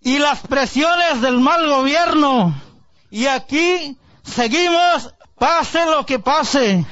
y 0.01 0.19
las 0.19 0.41
presiones 0.41 1.21
del 1.21 1.39
mal 1.39 1.67
gobierno. 1.67 2.53
Y 3.09 3.25
aquí 3.25 3.97
seguimos, 4.23 5.13
pase 5.37 5.85
lo 5.85 6.05
que 6.05 6.19
pase. 6.19 6.85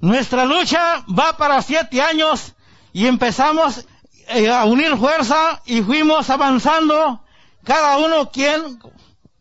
Nuestra 0.00 0.46
lucha 0.46 1.04
va 1.06 1.36
para 1.36 1.60
siete 1.60 2.00
años 2.00 2.54
y 2.94 3.06
empezamos 3.06 3.84
eh, 4.28 4.50
a 4.50 4.64
unir 4.64 4.96
fuerza 4.96 5.60
y 5.66 5.82
fuimos 5.82 6.30
avanzando, 6.30 7.22
cada 7.64 7.98
uno 7.98 8.30
quien 8.30 8.80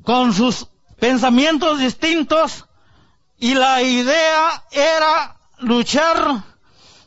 con 0.03 0.33
sus 0.33 0.67
pensamientos 0.99 1.79
distintos 1.79 2.65
y 3.37 3.53
la 3.53 3.81
idea 3.81 4.65
era 4.71 5.37
luchar 5.59 6.48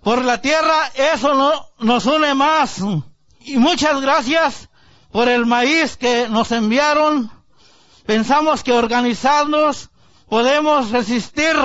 por 0.02 0.24
la 0.24 0.40
tierra, 0.40 0.90
eso 0.94 1.34
no, 1.34 1.68
nos 1.78 2.06
une 2.06 2.34
más. 2.34 2.80
Y 3.40 3.56
muchas 3.56 4.00
gracias 4.00 4.68
por 5.12 5.28
el 5.28 5.46
maíz 5.46 5.96
que 5.96 6.28
nos 6.28 6.50
enviaron. 6.50 7.30
Pensamos 8.04 8.64
que 8.64 8.72
organizarnos 8.72 9.90
podemos 10.28 10.90
resistir, 10.90 11.56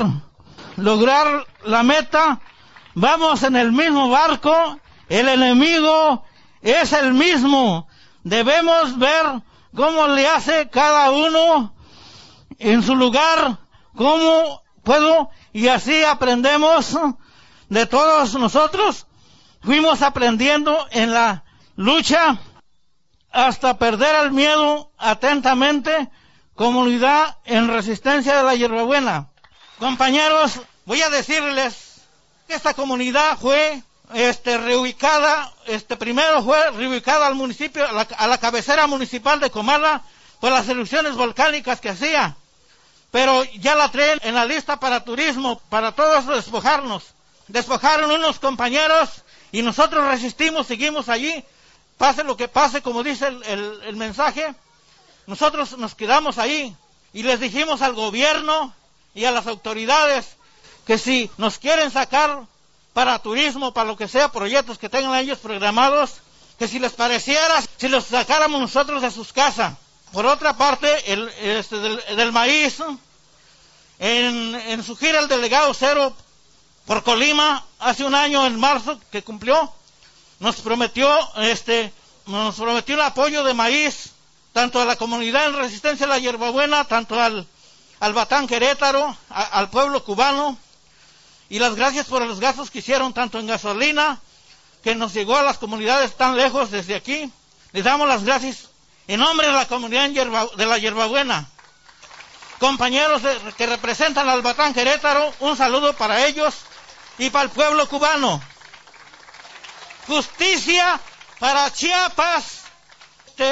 lograr 0.75 1.47
la 1.63 1.81
meta. 1.81 2.39
Vamos 2.93 3.43
en 3.43 3.55
el 3.55 3.71
mismo 3.71 4.09
barco, 4.09 4.79
el 5.09 5.27
enemigo 5.29 6.23
es 6.61 6.93
el 6.93 7.13
mismo. 7.13 7.87
Debemos 8.23 8.99
ver 8.99 9.41
cómo 9.75 10.07
le 10.07 10.27
hace 10.27 10.69
cada 10.69 11.09
uno 11.11 11.73
en 12.59 12.83
su 12.83 12.95
lugar, 12.95 13.57
cómo 13.95 14.61
puedo, 14.83 15.29
y 15.53 15.67
así 15.69 16.03
aprendemos 16.03 16.97
de 17.69 17.85
todos 17.85 18.33
nosotros 18.35 19.07
fuimos 19.61 20.01
aprendiendo 20.01 20.87
en 20.91 21.13
la 21.13 21.43
lucha 21.75 22.39
hasta 23.31 23.77
perder 23.77 24.15
el 24.25 24.31
miedo 24.31 24.91
atentamente, 24.97 26.09
comunidad 26.55 27.37
en 27.45 27.67
resistencia 27.67 28.37
de 28.37 28.43
la 28.43 28.55
hierbabuena. 28.55 29.29
Compañeros, 29.79 30.61
voy 30.85 31.01
a 31.01 31.09
decirles 31.09 32.01
que 32.47 32.55
esta 32.55 32.73
comunidad 32.73 33.37
fue 33.37 33.83
este, 34.13 34.57
reubicada, 34.57 35.53
este, 35.65 35.97
primero 35.97 36.41
fue 36.43 36.71
reubicada 36.71 37.27
al 37.27 37.35
municipio, 37.35 37.85
a 37.87 38.27
la, 38.27 38.37
cabecera 38.37 38.87
municipal 38.87 39.39
de 39.39 39.51
Comala, 39.51 40.01
por 40.39 40.51
las 40.51 40.67
erupciones 40.69 41.15
volcánicas 41.15 41.81
que 41.81 41.89
hacía. 41.89 42.37
Pero 43.11 43.43
ya 43.55 43.75
la 43.75 43.89
traen 43.89 44.19
en 44.23 44.35
la 44.35 44.45
lista 44.45 44.79
para 44.79 45.03
turismo, 45.03 45.59
para 45.69 45.91
todos 45.91 46.25
despojarnos. 46.27 47.13
Despojaron 47.47 48.11
unos 48.11 48.39
compañeros 48.39 49.23
y 49.51 49.61
nosotros 49.61 50.05
resistimos, 50.05 50.67
seguimos 50.67 51.07
allí, 51.09 51.43
pase 51.97 52.23
lo 52.23 52.35
que 52.35 52.47
pase, 52.47 52.81
como 52.81 53.03
dice 53.03 53.27
el, 53.27 53.81
el, 53.83 53.95
mensaje, 53.95 54.53
nosotros 55.25 55.77
nos 55.77 55.95
quedamos 55.95 56.37
ahí 56.37 56.75
y 57.13 57.23
les 57.23 57.39
dijimos 57.39 57.81
al 57.81 57.93
gobierno 57.93 58.73
y 59.15 59.25
a 59.25 59.31
las 59.31 59.47
autoridades 59.47 60.35
que 60.85 60.97
si 60.97 61.31
nos 61.37 61.57
quieren 61.57 61.89
sacar 61.89 62.43
para 62.93 63.19
turismo, 63.19 63.73
para 63.73 63.87
lo 63.87 63.97
que 63.97 64.07
sea, 64.07 64.31
proyectos 64.31 64.77
que 64.77 64.89
tengan 64.89 65.15
ellos 65.15 65.39
programados, 65.39 66.15
que 66.59 66.67
si 66.67 66.79
les 66.79 66.93
pareciera, 66.93 67.61
si 67.77 67.87
los 67.87 68.05
sacáramos 68.05 68.59
nosotros 68.59 69.01
de 69.01 69.11
sus 69.11 69.31
casas. 69.31 69.73
Por 70.11 70.25
otra 70.25 70.57
parte, 70.57 71.11
el, 71.11 71.29
este, 71.39 71.77
del, 71.77 72.01
del, 72.15 72.31
maíz, 72.31 72.77
en, 73.99 74.55
en 74.55 74.83
su 74.83 74.95
gira 74.95 75.19
el 75.19 75.27
delegado 75.27 75.73
Cero 75.73 76.15
por 76.87 77.03
Colima, 77.03 77.65
hace 77.79 78.05
un 78.05 78.15
año, 78.15 78.45
en 78.45 78.57
marzo, 78.57 78.97
que 79.11 79.21
cumplió, 79.21 79.73
nos 80.39 80.55
prometió, 80.61 81.09
este, 81.35 81.91
nos 82.27 82.55
prometió 82.55 82.95
el 82.95 83.01
apoyo 83.01 83.43
de 83.43 83.53
maíz, 83.53 84.11
tanto 84.53 84.81
a 84.81 84.85
la 84.85 84.95
comunidad 84.95 85.47
en 85.47 85.57
resistencia 85.57 86.05
a 86.05 86.09
la 86.09 86.17
hierbabuena, 86.17 86.85
tanto 86.85 87.21
al, 87.21 87.45
al 87.99 88.13
Batán 88.13 88.47
Querétaro, 88.47 89.17
al 89.29 89.69
pueblo 89.69 90.01
cubano, 90.05 90.57
y 91.49 91.59
las 91.59 91.75
gracias 91.75 92.05
por 92.05 92.25
los 92.25 92.39
gastos 92.39 92.71
que 92.71 92.79
hicieron 92.79 93.13
tanto 93.13 93.37
en 93.37 93.47
gasolina, 93.47 94.21
que 94.81 94.95
nos 94.95 95.13
llegó 95.13 95.35
a 95.35 95.43
las 95.43 95.57
comunidades 95.57 96.15
tan 96.15 96.37
lejos 96.37 96.71
desde 96.71 96.95
aquí. 96.95 97.29
Les 97.73 97.83
damos 97.83 98.07
las 98.07 98.23
gracias 98.23 98.69
en 99.09 99.19
nombre 99.19 99.47
de 99.47 99.53
la 99.53 99.67
comunidad 99.67 100.09
de 100.09 100.65
la 100.65 100.77
hierbabuena. 100.77 101.49
Compañeros 102.59 103.23
de, 103.23 103.37
que 103.57 103.67
representan 103.67 104.29
al 104.29 104.41
Batán 104.41 104.73
Querétaro, 104.73 105.33
un 105.41 105.57
saludo 105.57 105.91
para 105.93 106.25
ellos 106.25 106.55
y 107.17 107.29
para 107.29 107.45
el 107.45 107.49
pueblo 107.51 107.87
cubano. 107.87 108.41
Justicia 110.05 110.99
para 111.39 111.71
Chiapas, 111.71 112.61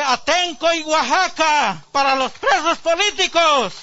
Atenco 0.07 0.73
y 0.73 0.83
Oaxaca, 0.83 1.83
para 1.91 2.15
los 2.15 2.31
presos 2.31 2.77
políticos. 2.79 3.73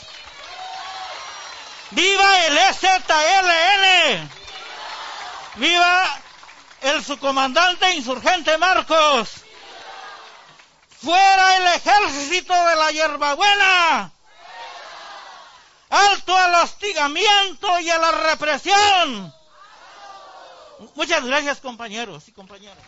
¡Viva 1.91 2.47
el 2.47 2.59
EZLN! 2.59 4.30
¡Viva 5.57 6.20
el 6.80 7.05
subcomandante 7.05 7.95
insurgente 7.95 8.57
Marcos! 8.59 9.28
¡Fuera 11.03 11.57
el 11.59 11.66
ejército 11.66 12.55
de 12.55 12.76
la 12.76 12.91
hierbabuena! 12.93 14.12
¡Alto 15.91 16.37
al 16.37 16.55
hostigamiento 16.55 17.80
y 17.80 17.91
a 17.91 17.99
la 17.99 18.11
represión! 18.12 19.41
Muchas 20.95 21.24
gracias 21.24 21.61
compañeros 21.61 22.28
y 22.28 22.33
compañeras. 22.33 22.85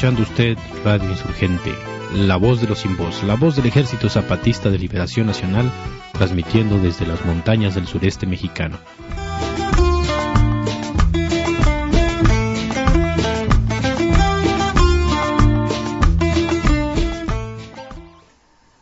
Escuchando 0.00 0.22
usted 0.22 0.56
Radio 0.82 1.10
Insurgente, 1.10 1.74
la 2.14 2.36
voz 2.36 2.62
de 2.62 2.66
los 2.66 2.78
sin 2.78 2.96
voz, 2.96 3.22
la 3.22 3.34
voz 3.34 3.56
del 3.56 3.66
Ejército 3.66 4.08
Zapatista 4.08 4.70
de 4.70 4.78
Liberación 4.78 5.26
Nacional, 5.26 5.70
transmitiendo 6.14 6.78
desde 6.78 7.06
las 7.06 7.22
montañas 7.26 7.74
del 7.74 7.86
sureste 7.86 8.24
mexicano. 8.26 8.78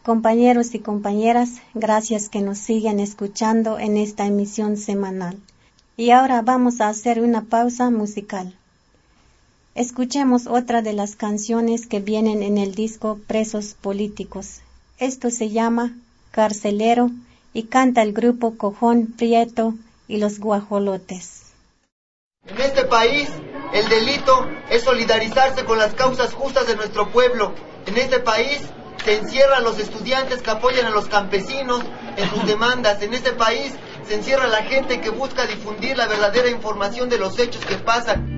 Compañeros 0.04 0.72
y 0.76 0.78
compañeras, 0.78 1.60
gracias 1.74 2.28
que 2.28 2.42
nos 2.42 2.58
siguen 2.58 3.00
escuchando 3.00 3.80
en 3.80 3.96
esta 3.96 4.24
emisión 4.24 4.76
semanal. 4.76 5.36
Y 5.96 6.10
ahora 6.10 6.42
vamos 6.42 6.80
a 6.80 6.88
hacer 6.88 7.20
una 7.20 7.42
pausa 7.42 7.90
musical. 7.90 8.54
Escuchemos 9.78 10.48
otra 10.48 10.82
de 10.82 10.92
las 10.92 11.14
canciones 11.14 11.86
que 11.86 12.00
vienen 12.00 12.42
en 12.42 12.58
el 12.58 12.74
disco 12.74 13.20
Presos 13.28 13.76
Políticos. 13.80 14.58
Esto 14.98 15.30
se 15.30 15.50
llama 15.50 15.92
Carcelero 16.32 17.12
y 17.52 17.62
canta 17.66 18.02
el 18.02 18.12
grupo 18.12 18.58
Cojón 18.58 19.06
Prieto 19.16 19.74
y 20.08 20.16
los 20.16 20.40
Guajolotes. 20.40 21.52
En 22.48 22.60
este 22.60 22.86
país, 22.86 23.28
el 23.72 23.88
delito 23.88 24.48
es 24.68 24.82
solidarizarse 24.82 25.64
con 25.64 25.78
las 25.78 25.94
causas 25.94 26.34
justas 26.34 26.66
de 26.66 26.74
nuestro 26.74 27.12
pueblo. 27.12 27.54
En 27.86 27.98
este 27.98 28.18
país 28.18 28.58
se 29.04 29.18
encierran 29.18 29.62
los 29.62 29.78
estudiantes 29.78 30.42
que 30.42 30.50
apoyan 30.50 30.86
a 30.86 30.90
los 30.90 31.06
campesinos 31.06 31.84
en 32.16 32.28
sus 32.30 32.44
demandas. 32.48 33.00
En 33.00 33.14
este 33.14 33.30
país 33.30 33.74
se 34.08 34.16
encierra 34.16 34.48
la 34.48 34.64
gente 34.64 35.00
que 35.00 35.10
busca 35.10 35.46
difundir 35.46 35.96
la 35.96 36.08
verdadera 36.08 36.50
información 36.50 37.08
de 37.08 37.18
los 37.18 37.38
hechos 37.38 37.64
que 37.64 37.76
pasan. 37.76 38.37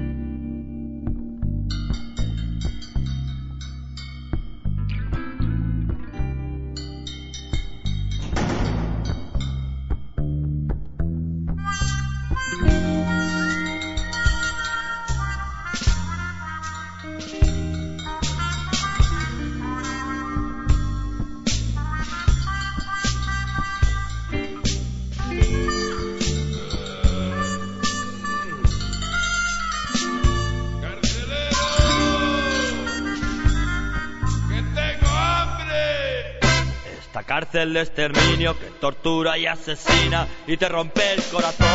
Cárcel 37.31 37.74
de 37.74 37.83
exterminio 37.83 38.59
que 38.59 38.66
tortura 38.81 39.39
y 39.39 39.47
asesina 39.47 40.26
y 40.49 40.57
te 40.57 40.68
rompe 40.68 41.12
el 41.12 41.22
corazón. 41.31 41.68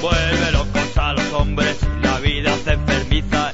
Vuelve 0.00 0.50
locos 0.50 0.96
a 0.96 1.12
los 1.12 1.32
hombres 1.32 1.78
y 1.80 2.04
la 2.04 2.18
vida 2.18 2.52
se 2.64 2.72
enfermiza. 2.72 3.51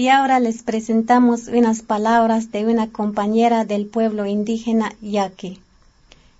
Y 0.00 0.08
ahora 0.08 0.40
les 0.40 0.62
presentamos 0.62 1.48
unas 1.48 1.82
palabras 1.82 2.50
de 2.50 2.64
una 2.64 2.88
compañera 2.88 3.66
del 3.66 3.84
pueblo 3.84 4.24
indígena 4.24 4.94
Yaqui. 5.02 5.60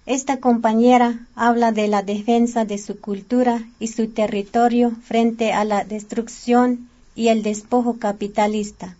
Esta 0.06 0.38
compañera 0.38 1.26
habla 1.34 1.70
de 1.70 1.86
la 1.86 2.02
defensa 2.02 2.64
de 2.64 2.78
su 2.78 2.98
cultura 2.98 3.62
y 3.78 3.88
su 3.88 4.08
territorio 4.08 4.92
frente 5.02 5.52
a 5.52 5.64
la 5.64 5.84
destrucción 5.84 6.88
y 7.14 7.28
el 7.28 7.42
despojo 7.42 7.98
capitalista, 7.98 8.96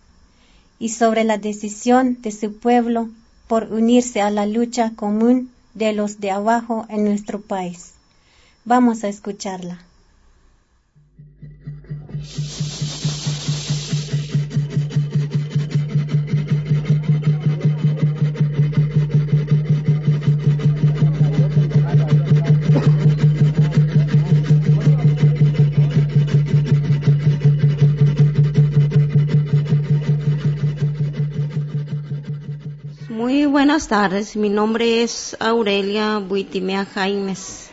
y 0.77 0.89
sobre 0.89 1.23
la 1.23 1.39
decisión 1.39 2.21
de 2.21 2.31
su 2.31 2.55
pueblo 2.55 3.09
por 3.47 3.73
unirse 3.73 4.21
a 4.21 4.29
la 4.29 4.45
lucha 4.45 4.91
común 4.95 5.49
de 5.73 5.93
los 5.93 6.19
de 6.19 6.29
abajo 6.29 6.85
en 6.87 7.03
nuestro 7.03 7.41
país. 7.41 7.93
Vamos 8.63 9.03
a 9.03 9.07
escucharla. 9.07 9.79
Muy 33.21 33.45
buenas 33.45 33.87
tardes, 33.87 34.35
mi 34.35 34.49
nombre 34.49 35.03
es 35.03 35.37
Aurelia 35.39 36.17
Buitimea 36.17 36.85
Jaimes 36.85 37.69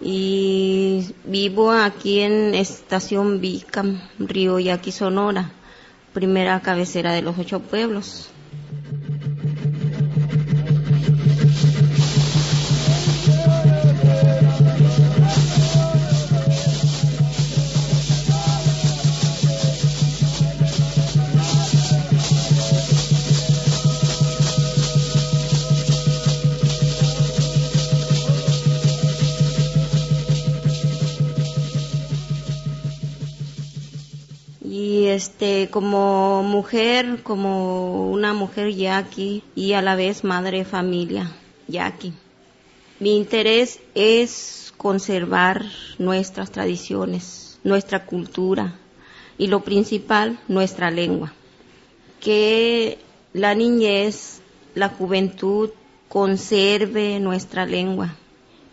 y 0.00 1.14
vivo 1.24 1.70
aquí 1.70 2.20
en 2.20 2.54
Estación 2.54 3.42
Vicam, 3.42 4.00
Río 4.18 4.58
Yaqui, 4.58 4.90
Sonora, 4.90 5.50
primera 6.14 6.58
cabecera 6.60 7.12
de 7.12 7.20
los 7.20 7.38
ocho 7.38 7.60
pueblos. 7.60 8.29
Este, 35.20 35.68
como 35.70 36.42
mujer, 36.42 37.22
como 37.22 38.10
una 38.10 38.32
mujer 38.32 38.74
yaqui 38.74 39.42
y 39.54 39.74
a 39.74 39.82
la 39.82 39.94
vez 39.94 40.24
madre 40.24 40.58
de 40.60 40.64
familia 40.64 41.30
yaqui. 41.68 42.14
Mi 43.00 43.18
interés 43.18 43.80
es 43.94 44.72
conservar 44.78 45.66
nuestras 45.98 46.50
tradiciones, 46.50 47.58
nuestra 47.64 48.06
cultura 48.06 48.78
y 49.36 49.48
lo 49.48 49.60
principal, 49.60 50.38
nuestra 50.48 50.90
lengua. 50.90 51.34
Que 52.18 52.96
la 53.34 53.54
niñez, 53.54 54.40
la 54.74 54.88
juventud 54.88 55.68
conserve 56.08 57.20
nuestra 57.20 57.66
lengua 57.66 58.16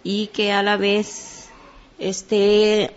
y 0.01 0.27
que 0.27 0.53
a 0.53 0.63
la 0.63 0.77
vez 0.77 1.49
esté 1.99 2.93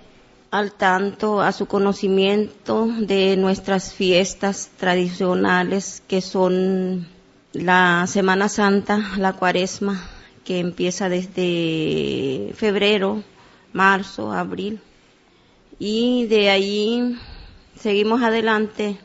al 0.50 0.72
tanto, 0.72 1.40
a 1.40 1.52
su 1.52 1.66
conocimiento 1.66 2.86
de 2.86 3.36
nuestras 3.36 3.92
fiestas 3.92 4.70
tradicionales 4.76 6.02
que 6.08 6.20
son 6.20 7.06
la 7.52 8.06
Semana 8.08 8.48
Santa, 8.48 8.98
la 9.16 9.34
Cuaresma, 9.34 10.00
que 10.44 10.58
empieza 10.58 11.08
desde 11.08 12.52
febrero, 12.56 13.22
marzo, 13.72 14.32
abril. 14.32 14.80
Y 15.78 16.26
de 16.26 16.50
ahí 16.50 17.16
seguimos 17.78 18.22
adelante 18.22 18.98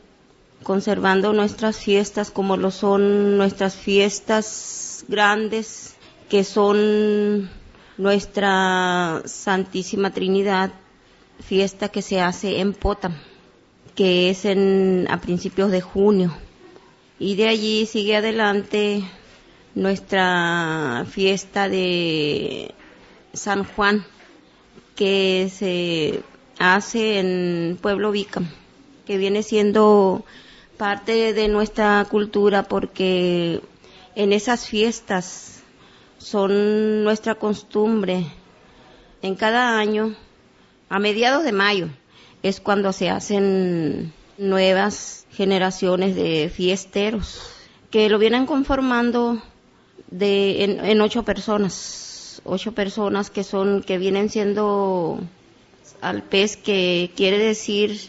conservando 0.64 1.32
nuestras 1.32 1.78
fiestas 1.78 2.32
como 2.32 2.58
lo 2.58 2.72
son 2.72 3.38
nuestras 3.38 3.76
fiestas 3.76 5.06
grandes, 5.08 5.96
que 6.28 6.44
son 6.44 7.50
nuestra 7.98 9.22
Santísima 9.26 10.12
Trinidad, 10.12 10.72
fiesta 11.40 11.90
que 11.90 12.02
se 12.02 12.22
hace 12.22 12.60
en 12.60 12.74
Potam, 12.74 13.16
que 13.96 14.30
es 14.30 14.46
en, 14.46 15.08
a 15.10 15.22
principios 15.22 15.72
de 15.72 15.82
junio. 15.82 16.36
Y 17.20 17.36
de 17.36 17.48
allí 17.48 17.86
sigue 17.86 18.18
adelante 18.18 19.04
nuestra 19.74 21.06
fiesta 21.10 21.70
de 21.70 22.74
San 23.34 23.64
Juan, 23.64 24.06
que 24.96 25.50
se 25.54 26.24
hace 26.58 27.20
en 27.20 27.78
Pueblo 27.82 28.12
Vicam, 28.12 28.50
que 29.06 29.18
viene 29.18 29.44
siendo 29.44 30.26
parte 30.78 31.34
de 31.34 31.48
nuestra 31.48 32.06
cultura 32.10 32.64
porque 32.64 33.62
en 34.16 34.34
esas 34.34 34.68
fiestas 34.68 35.62
son 36.18 37.04
nuestra 37.04 37.36
costumbre. 37.36 38.26
En 39.22 39.36
cada 39.36 39.80
año 39.80 40.16
a 40.96 41.00
mediados 41.00 41.44
de 41.44 41.52
mayo 41.52 41.90
es 42.42 42.62
cuando 42.62 42.94
se 42.94 43.10
hacen 43.10 44.14
nuevas 44.38 45.28
generaciones 45.30 46.16
de 46.16 46.50
fiesteros 46.50 47.42
que 47.92 48.08
lo 48.08 48.18
vienen 48.18 48.46
conformando 48.46 49.42
de 50.10 50.64
en, 50.64 51.02
ocho 51.02 51.24
personas. 51.24 52.42
Ocho 52.46 52.72
personas 52.72 53.30
que 53.30 53.44
son 53.44 53.84
que 53.84 53.98
vienen 53.98 54.30
siendo 54.30 55.20
al 56.00 56.24
pez 56.24 56.56
que 56.56 57.12
quiere 57.14 57.40
decir 57.40 58.00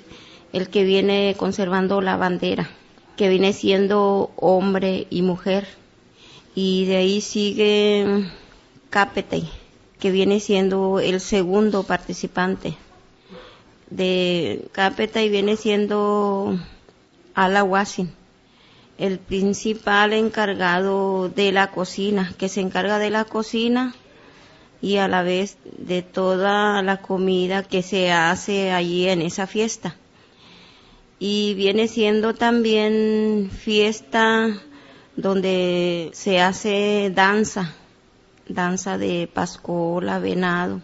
el 0.53 0.69
que 0.69 0.85
viene 0.85 1.35
conservando 1.37 2.01
la 2.01 2.17
bandera 2.17 2.71
que 3.17 3.29
viene 3.29 3.53
siendo 3.53 4.31
hombre 4.37 5.09
y 5.11 5.23
mujer. 5.23 5.67
Y 6.55 6.85
de 6.85 6.97
ahí 6.99 7.21
sigue 7.21 8.31
Capete 8.91 9.43
que 9.99 10.11
viene 10.11 10.41
siendo 10.41 11.01
el 11.01 11.21
segundo 11.21 11.83
participante 11.85 12.77
de 13.91 14.69
Capeta 14.73 15.23
y 15.23 15.29
viene 15.29 15.57
siendo 15.57 16.59
Alahuasin, 17.35 18.13
el 18.99 19.19
principal 19.19 20.13
encargado 20.13 21.29
de 21.29 21.53
la 21.53 21.71
cocina, 21.71 22.33
que 22.39 22.49
se 22.49 22.61
encarga 22.61 22.99
de 22.99 23.11
la 23.11 23.25
cocina 23.25 23.95
y 24.81 24.97
a 24.97 25.09
la 25.09 25.23
vez 25.23 25.59
de 25.65 26.03
toda 26.03 26.83
la 26.83 26.99
comida 26.99 27.63
que 27.63 27.83
se 27.83 28.13
hace 28.13 28.73
allí 28.73 29.09
en 29.09 29.23
esa 29.23 29.47
fiesta. 29.47 29.97
Y 31.19 31.55
viene 31.55 31.89
siendo 31.89 32.35
también 32.35 33.51
fiesta 33.51 34.49
donde 35.17 36.11
se 36.13 36.41
hace 36.41 37.11
danza, 37.15 37.75
danza 38.49 38.99
de 38.99 39.29
pascola, 39.33 40.19
venado. 40.19 40.81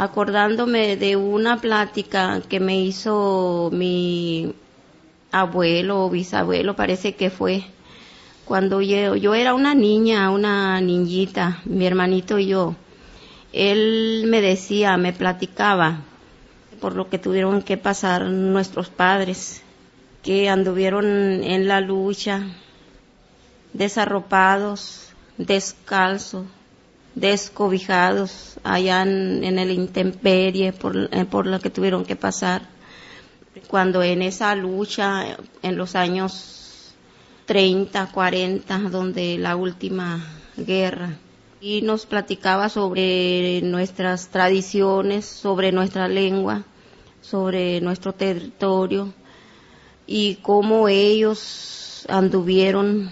Acordándome 0.00 0.96
de 0.96 1.14
una 1.16 1.60
plática 1.60 2.40
que 2.48 2.58
me 2.58 2.80
hizo 2.80 3.68
mi 3.70 4.54
abuelo 5.30 6.06
o 6.06 6.10
bisabuelo, 6.10 6.74
parece 6.74 7.16
que 7.16 7.28
fue, 7.28 7.64
cuando 8.46 8.80
yo, 8.80 9.34
era 9.34 9.52
una 9.52 9.74
niña, 9.74 10.30
una 10.30 10.80
niñita, 10.80 11.60
mi 11.66 11.86
hermanito 11.86 12.38
y 12.38 12.46
yo. 12.46 12.76
Él 13.52 14.24
me 14.26 14.40
decía, 14.40 14.96
me 14.96 15.12
platicaba 15.12 15.98
por 16.80 16.96
lo 16.96 17.10
que 17.10 17.18
tuvieron 17.18 17.60
que 17.60 17.76
pasar 17.76 18.24
nuestros 18.24 18.88
padres, 18.88 19.62
que 20.22 20.48
anduvieron 20.48 21.04
en 21.44 21.68
la 21.68 21.82
lucha, 21.82 22.46
desarropados, 23.74 25.12
descalzos, 25.36 26.46
descobijados 27.20 28.58
allá 28.64 29.02
en, 29.02 29.58
el 29.58 29.70
intemperie 29.70 30.72
por, 30.72 30.96
eh, 30.96 31.24
por 31.24 31.46
lo 31.46 31.60
que 31.60 31.70
tuvieron 31.70 32.04
que 32.04 32.16
pasar. 32.16 32.62
Cuando 33.68 34.02
en 34.02 34.22
esa 34.22 34.54
lucha, 34.54 35.36
en 35.62 35.76
los 35.76 35.94
años 35.94 36.94
30, 37.46 38.10
40, 38.12 38.78
donde 38.90 39.38
la 39.38 39.56
última 39.56 40.24
guerra, 40.56 41.18
y 41.60 41.82
nos 41.82 42.06
platicaba 42.06 42.68
sobre 42.68 43.60
nuestras 43.62 44.28
tradiciones, 44.28 45.26
sobre 45.26 45.72
nuestra 45.72 46.08
lengua, 46.08 46.64
sobre 47.20 47.80
nuestro 47.80 48.14
territorio 48.14 49.12
y 50.06 50.36
cómo 50.36 50.88
ellos 50.88 52.06
anduvieron 52.08 53.10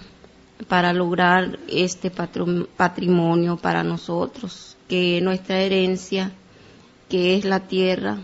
para 0.67 0.93
lograr 0.93 1.57
este 1.69 2.11
patrimonio 2.11 3.57
para 3.57 3.83
nosotros, 3.83 4.75
que 4.87 5.17
es 5.17 5.23
nuestra 5.23 5.59
herencia, 5.59 6.31
que 7.07 7.35
es 7.37 7.45
la 7.45 7.61
tierra, 7.61 8.17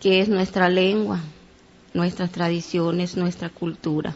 que 0.00 0.20
es 0.20 0.28
nuestra 0.28 0.68
lengua, 0.68 1.20
nuestras 1.94 2.30
tradiciones, 2.30 3.16
nuestra 3.16 3.50
cultura. 3.50 4.14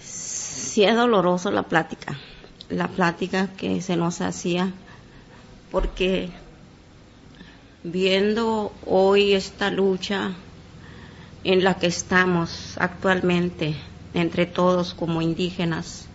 Sí 0.00 0.84
es 0.84 0.96
doloroso 0.96 1.50
la 1.50 1.64
plática, 1.64 2.18
la 2.68 2.88
plática 2.88 3.48
que 3.56 3.80
se 3.82 3.96
nos 3.96 4.20
hacía, 4.20 4.72
porque 5.70 6.30
viendo 7.82 8.72
hoy 8.86 9.34
esta 9.34 9.70
lucha 9.70 10.32
en 11.44 11.62
la 11.62 11.74
que 11.74 11.86
estamos 11.88 12.76
actualmente, 12.78 13.76
entre 14.14 14.46
todos 14.46 14.94
como 14.94 15.20
indígenas, 15.20 16.06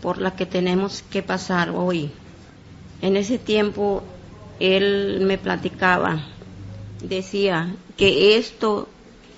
por 0.00 0.18
la 0.18 0.36
que 0.36 0.46
tenemos 0.46 1.02
que 1.02 1.22
pasar 1.22 1.70
hoy. 1.70 2.10
En 3.02 3.16
ese 3.16 3.38
tiempo 3.38 4.02
él 4.60 5.20
me 5.22 5.36
platicaba, 5.36 6.24
decía 7.02 7.74
que 7.96 8.36
esto, 8.36 8.88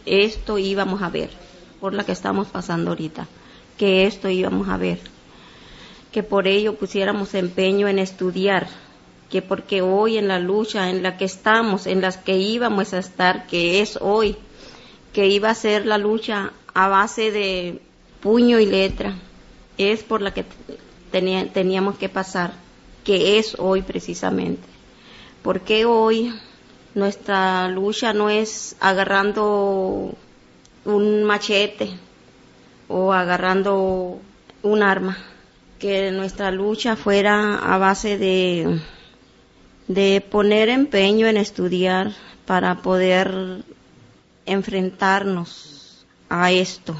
esto 0.05 0.59
íbamos 0.59 1.03
a 1.03 1.09
ver, 1.09 1.30
por 1.80 1.94
la 1.94 2.05
que 2.05 2.12
estamos 2.12 2.49
pasando 2.49 2.90
ahorita, 2.90 3.26
que 3.78 4.07
esto 4.07 4.28
íbamos 4.28 4.68
a 4.68 4.76
ver, 4.76 5.01
que 6.12 6.22
por 6.22 6.47
ello 6.47 6.74
pusiéramos 6.74 7.34
empeño 7.34 7.88
en 7.88 7.99
estudiar, 7.99 8.68
que 9.30 9.42
porque 9.42 9.82
hoy 9.82 10.18
en 10.18 10.28
la 10.28 10.38
lucha 10.38 10.90
en 10.90 11.03
la 11.03 11.16
que 11.16 11.24
estamos, 11.24 11.86
en 11.86 12.01
las 12.01 12.16
que 12.16 12.36
íbamos 12.36 12.92
a 12.92 12.99
estar, 12.99 13.47
que 13.47 13.80
es 13.80 13.99
hoy, 14.01 14.36
que 15.12 15.28
iba 15.28 15.51
a 15.51 15.55
ser 15.55 15.86
la 15.86 15.99
lucha 15.99 16.53
a 16.77 16.89
base 16.89 17.31
de 17.31 17.81
puño 18.20 18.61
y 18.61 18.66
letra, 18.66 19.14
es 19.79 20.03
por 20.03 20.20
la 20.20 20.35
que 20.35 20.45
teníamos 21.11 21.97
que 21.97 22.11
pasar, 22.11 22.53
que 23.03 23.39
es 23.39 23.57
hoy 23.59 23.81
precisamente. 23.81 24.68
Porque 25.43 25.87
hoy 25.87 26.35
nuestra 26.95 27.66
lucha 27.68 28.12
no 28.12 28.29
es 28.29 28.77
agarrando 28.79 30.14
un 30.85 31.24
machete 31.24 31.89
o 32.89 33.11
agarrando 33.11 34.20
un 34.62 34.83
arma, 34.83 35.16
que 35.79 36.11
nuestra 36.11 36.51
lucha 36.51 36.95
fuera 36.95 37.57
a 37.57 37.79
base 37.79 38.18
de, 38.18 38.81
de 39.89 40.20
poner 40.20 40.68
empeño 40.68 41.27
en 41.27 41.39
estudiar 41.39 42.12
para 42.45 42.83
poder 42.83 43.64
enfrentarnos 44.45 45.76
a 46.29 46.51
esto 46.51 46.97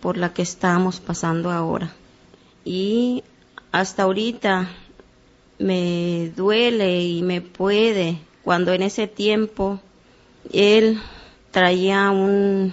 por 0.00 0.16
la 0.16 0.32
que 0.32 0.42
estamos 0.42 1.00
pasando 1.00 1.50
ahora. 1.50 1.92
Y 2.64 3.24
hasta 3.72 4.04
ahorita 4.04 4.68
me 5.58 6.32
duele 6.36 7.02
y 7.02 7.22
me 7.22 7.40
puede 7.40 8.18
cuando 8.44 8.72
en 8.72 8.82
ese 8.82 9.06
tiempo 9.06 9.80
él 10.52 11.00
traía 11.50 12.10
un 12.10 12.72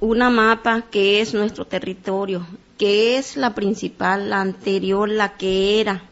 una 0.00 0.30
mapa 0.30 0.82
que 0.90 1.20
es 1.20 1.34
nuestro 1.34 1.66
territorio, 1.66 2.46
que 2.76 3.18
es 3.18 3.36
la 3.36 3.54
principal, 3.54 4.30
la 4.30 4.40
anterior, 4.40 5.08
la 5.08 5.36
que 5.36 5.80
era. 5.80 6.02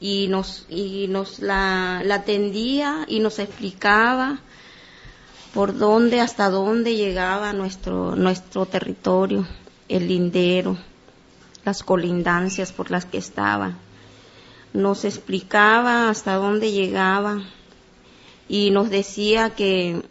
Y 0.00 0.28
nos, 0.28 0.66
y 0.68 1.06
nos 1.08 1.40
la, 1.40 2.02
la 2.04 2.16
atendía 2.16 3.04
y 3.08 3.20
nos 3.20 3.38
explicaba 3.38 4.40
por 5.58 5.76
dónde, 5.76 6.20
hasta 6.20 6.50
dónde 6.50 6.94
llegaba 6.94 7.52
nuestro, 7.52 8.14
nuestro 8.14 8.64
territorio, 8.64 9.44
el 9.88 10.06
lindero, 10.06 10.78
las 11.64 11.82
colindancias 11.82 12.70
por 12.70 12.92
las 12.92 13.06
que 13.06 13.18
estaba. 13.18 13.76
Nos 14.72 15.04
explicaba 15.04 16.10
hasta 16.10 16.34
dónde 16.34 16.70
llegaba 16.70 17.42
y 18.48 18.70
nos 18.70 18.88
decía 18.88 19.50
que, 19.50 20.02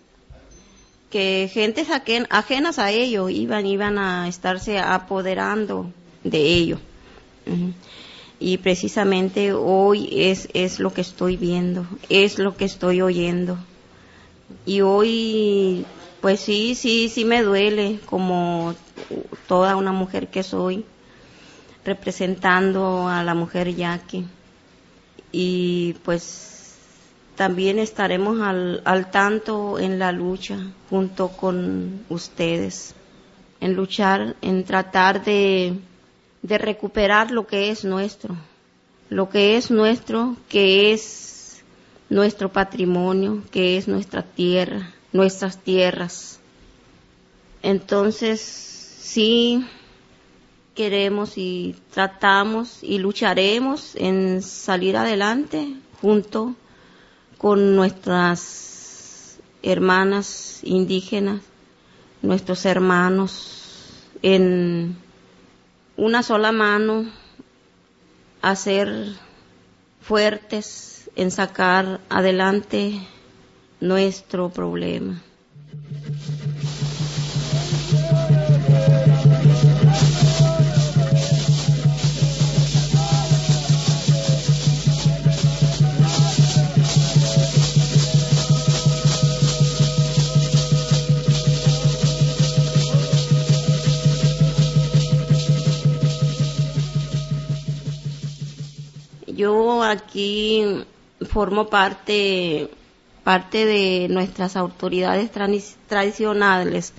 que 1.10 1.50
gentes 1.50 1.88
ajenas 2.30 2.78
a 2.78 2.92
ello 2.92 3.30
iban, 3.30 3.66
iban 3.66 4.00
a 4.00 4.28
estarse 4.28 4.80
apoderando 4.80 5.94
de 6.26 6.40
ello. 6.40 6.78
Y 8.38 8.58
precisamente 8.58 9.54
hoy 9.54 10.10
es, 10.12 10.50
es 10.54 10.82
lo 10.82 10.92
que 10.92 11.00
estoy 11.00 11.38
viendo, 11.38 11.88
es 12.10 12.38
lo 12.38 12.58
que 12.58 12.66
estoy 12.66 13.02
oyendo 13.02 13.58
y 14.66 14.82
hoy 14.82 15.86
pues 16.22 16.40
sí, 16.40 16.76
sí, 16.76 17.10
sí 17.10 17.26
me 17.26 17.44
duele 17.44 18.00
como 18.06 18.76
toda 19.48 19.76
una 19.76 19.92
mujer 19.92 20.28
que 20.28 20.44
soy, 20.44 20.86
representando 21.86 23.08
a 23.08 23.24
la 23.24 23.34
mujer 23.34 23.74
yaqui. 23.76 24.26
Y 25.32 25.96
pues 26.04 26.76
también 27.36 27.80
estaremos 27.80 28.42
al, 28.42 28.82
al 28.84 29.12
tanto 29.12 29.80
en 29.80 30.00
la 30.00 30.12
lucha 30.12 30.58
junto 30.90 31.30
con 31.30 32.04
ustedes, 32.10 32.96
en 33.62 33.76
luchar, 33.76 34.36
en 34.42 34.64
tratar 34.64 35.24
de, 35.24 35.80
de 36.42 36.58
recuperar 36.58 37.32
lo 37.32 37.46
que 37.46 37.70
es 37.70 37.86
nuestro, 37.86 38.36
lo 39.10 39.30
que 39.30 39.56
es 39.56 39.70
nuestro, 39.70 40.36
que 40.50 40.94
es 40.94 41.37
nuestro 42.10 42.52
patrimonio, 42.52 43.44
que 43.52 43.78
es 43.78 43.88
nuestra 43.88 44.24
tierra, 44.24 44.94
nuestras 45.12 45.58
tierras. 45.58 46.40
Entonces, 47.62 48.40
sí 48.42 49.66
queremos 50.76 51.38
y 51.38 51.76
tratamos 51.92 52.84
y 52.84 53.00
lucharemos 53.00 53.96
en 53.96 54.42
salir 54.42 54.96
adelante 54.96 55.74
junto 56.02 56.56
con 57.38 57.76
nuestras 57.76 59.40
hermanas 59.64 60.60
indígenas, 60.64 61.42
nuestros 62.22 62.66
hermanos, 62.66 64.04
en 64.22 64.98
una 65.98 66.24
sola 66.24 66.52
mano, 66.52 67.06
hacer 68.42 69.14
fuertes 70.02 70.97
en 71.18 71.32
sacar 71.32 72.00
adelante 72.10 72.94
nuestro 73.80 74.50
problema. 74.50 75.20
Yo 99.26 99.84
aquí 99.84 100.86
formo 101.38 101.68
parte, 101.68 102.68
parte 103.24 103.68
de 103.68 104.08
nuestras 104.10 104.56
autoridades 104.56 105.30
tradicionales. 105.88 106.94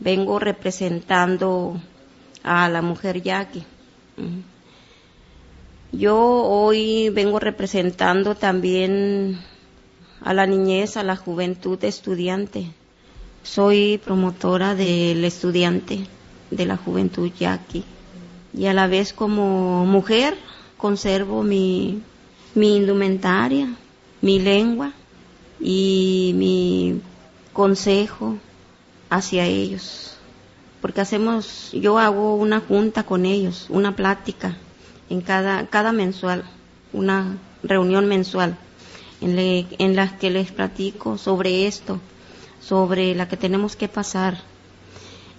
Vengo 0.00 0.40
representando 0.40 1.80
a 2.42 2.68
la 2.68 2.82
mujer 2.82 3.22
yaqui. 3.22 3.62
Yo 5.92 6.16
hoy 6.18 7.10
vengo 7.10 7.38
representando 7.38 8.34
también 8.34 9.38
a 10.22 10.34
la 10.34 10.44
niñez, 10.48 10.96
a 10.96 11.04
la 11.04 11.14
juventud 11.14 11.78
estudiante. 11.84 12.72
Soy 13.44 14.00
promotora 14.04 14.74
del 14.74 15.24
estudiante 15.24 16.08
de 16.50 16.66
la 16.66 16.76
juventud 16.76 17.30
yaqui 17.38 17.84
y 18.52 18.66
a 18.66 18.72
la 18.72 18.88
vez 18.88 19.12
como 19.12 19.86
mujer 19.86 20.36
conservo 20.78 21.44
mi, 21.44 22.02
mi 22.56 22.74
indumentaria, 22.74 23.68
mi 24.24 24.38
lengua 24.38 24.92
y 25.60 26.32
mi 26.34 27.02
consejo 27.52 28.38
hacia 29.10 29.44
ellos. 29.44 30.16
Porque 30.80 31.02
hacemos, 31.02 31.72
yo 31.72 31.98
hago 31.98 32.34
una 32.34 32.60
junta 32.60 33.02
con 33.02 33.26
ellos, 33.26 33.66
una 33.68 33.94
plática 33.94 34.56
en 35.10 35.20
cada, 35.20 35.66
cada 35.66 35.92
mensual, 35.92 36.42
una 36.94 37.36
reunión 37.62 38.06
mensual 38.06 38.56
en, 39.20 39.36
le, 39.36 39.66
en 39.78 39.94
la 39.94 40.16
que 40.16 40.30
les 40.30 40.50
platico 40.52 41.18
sobre 41.18 41.66
esto, 41.66 42.00
sobre 42.62 43.14
la 43.14 43.28
que 43.28 43.36
tenemos 43.36 43.76
que 43.76 43.88
pasar 43.88 44.38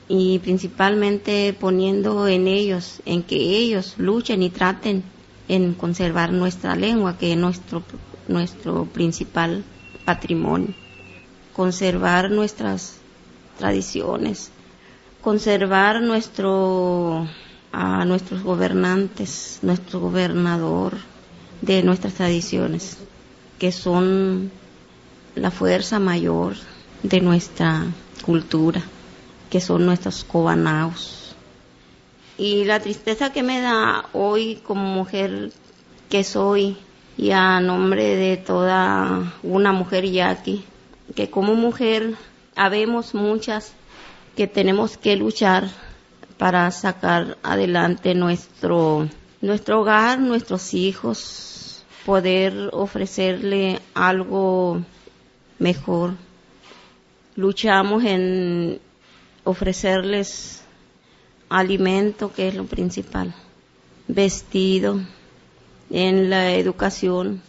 y 0.07 0.37
principalmente 0.39 1.55
poniendo 1.59 2.27
en 2.27 2.47
ellos, 2.47 3.01
en 3.07 3.23
que 3.23 3.35
ellos 3.35 3.95
luchen 3.97 4.43
y 4.43 4.51
traten 4.51 5.03
en 5.47 5.73
conservar 5.73 6.31
nuestra 6.31 6.75
lengua, 6.75 7.17
que 7.17 7.31
es 7.31 7.37
nuestro, 7.37 7.81
nuestro 8.27 8.85
principal 8.85 9.63
patrimonio, 10.05 10.73
conservar 11.53 12.31
nuestras 12.31 12.97
tradiciones, 13.57 14.51
conservar 15.21 16.01
nuestro, 16.01 17.27
a 17.71 18.05
nuestros 18.05 18.43
gobernantes, 18.43 19.59
nuestro 19.61 19.99
gobernador 19.99 20.93
de 21.61 21.83
nuestras 21.83 22.13
tradiciones, 22.13 22.97
que 23.57 23.71
son 23.71 24.51
la 25.35 25.51
fuerza 25.51 25.99
mayor 25.99 26.55
de 27.03 27.21
nuestra 27.21 27.85
cultura, 28.23 28.81
que 29.49 29.61
son 29.61 29.85
nuestros 29.85 30.23
cobanaos. 30.23 31.35
Y 32.37 32.65
la 32.65 32.79
tristeza 32.81 33.31
que 33.31 33.43
me 33.43 33.61
da 33.61 34.05
hoy 34.13 34.61
como 34.65 34.93
mujer 34.93 35.51
que 36.09 36.23
soy 36.23 36.77
y 37.17 37.31
a 37.31 37.59
nombre 37.59 38.15
de 38.15 38.37
toda 38.37 39.33
una 39.43 39.71
mujer 39.71 40.05
yaqui, 40.05 40.65
que 41.15 41.29
como 41.29 41.55
mujer 41.55 42.15
habemos 42.55 43.13
muchas 43.13 43.73
que 44.35 44.47
tenemos 44.47 44.97
que 44.97 45.15
luchar 45.15 45.69
para 46.37 46.69
sacar 46.71 47.37
adelante 47.43 48.13
nuestro, 48.13 49.07
nuestro 49.41 49.81
hogar, 49.81 50.19
nuestros 50.19 50.73
hijos, 50.73 51.85
poder 52.05 52.69
ofrecerle 52.73 53.79
algo 53.93 54.81
mejor. 55.59 56.13
Luchamos 57.35 58.03
en 58.03 58.79
ofrecerles 59.43 60.63
alimento, 61.49 62.33
que 62.33 62.49
es 62.49 62.55
lo 62.55 62.65
principal, 62.65 63.33
vestido, 64.07 64.99
en 65.95 66.29
la 66.29 66.51
educación, 66.55 67.41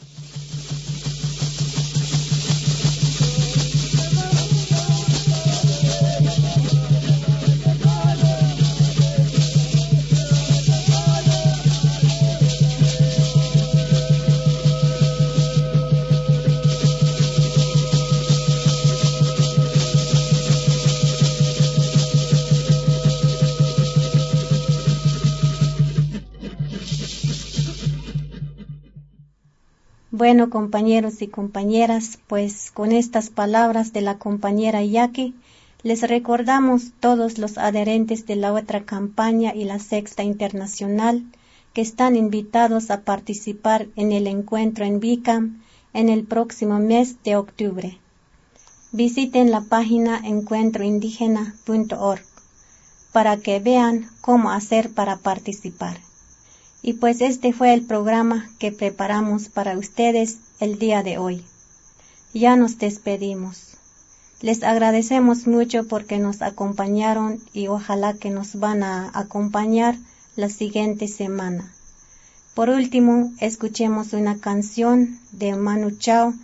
Bueno, 30.16 30.48
compañeros 30.48 31.20
y 31.20 31.28
compañeras, 31.28 32.18
pues 32.26 32.70
con 32.70 32.90
estas 32.90 33.28
palabras 33.28 33.92
de 33.92 34.00
la 34.00 34.16
compañera 34.16 34.82
Yaki, 34.82 35.34
les 35.82 36.00
recordamos 36.08 36.92
todos 37.00 37.36
los 37.36 37.58
adherentes 37.58 38.24
de 38.24 38.36
la 38.36 38.54
otra 38.54 38.86
campaña 38.86 39.54
y 39.54 39.64
la 39.64 39.78
sexta 39.78 40.22
internacional 40.22 41.22
que 41.74 41.82
están 41.82 42.16
invitados 42.16 42.90
a 42.90 43.02
participar 43.02 43.88
en 43.94 44.10
el 44.10 44.26
encuentro 44.26 44.86
en 44.86 45.00
Bicam 45.00 45.60
en 45.92 46.08
el 46.08 46.24
próximo 46.24 46.78
mes 46.78 47.22
de 47.22 47.36
octubre. 47.36 47.98
Visiten 48.92 49.50
la 49.50 49.60
página 49.60 50.18
encuentroindígena.org 50.24 52.24
para 53.12 53.36
que 53.36 53.60
vean 53.60 54.08
cómo 54.22 54.50
hacer 54.50 54.94
para 54.94 55.18
participar. 55.18 55.98
Y 56.87 56.93
pues 56.93 57.20
este 57.20 57.53
fue 57.53 57.74
el 57.74 57.82
programa 57.82 58.49
que 58.61 58.70
preparamos 58.70 59.49
para 59.49 59.76
ustedes 59.76 60.37
el 60.61 60.78
día 60.78 61.03
de 61.03 61.18
hoy. 61.18 61.45
Ya 62.32 62.55
nos 62.55 62.78
despedimos. 62.78 63.76
Les 64.41 64.62
agradecemos 64.62 65.49
mucho 65.49 65.89
porque 65.89 66.20
nos 66.20 66.43
acompañaron 66.43 67.41
y 67.53 67.66
ojalá 67.66 68.14
que 68.14 68.30
nos 68.30 68.61
van 68.61 68.84
a 68.84 69.11
acompañar 69.14 69.97
la 70.37 70.49
siguiente 70.49 71.09
semana. 71.09 71.72
Por 72.55 72.70
último, 72.70 73.32
escuchemos 73.41 74.12
una 74.12 74.39
canción 74.39 75.18
de 75.32 75.57
Manu 75.57 75.91
Chao. 75.91 76.34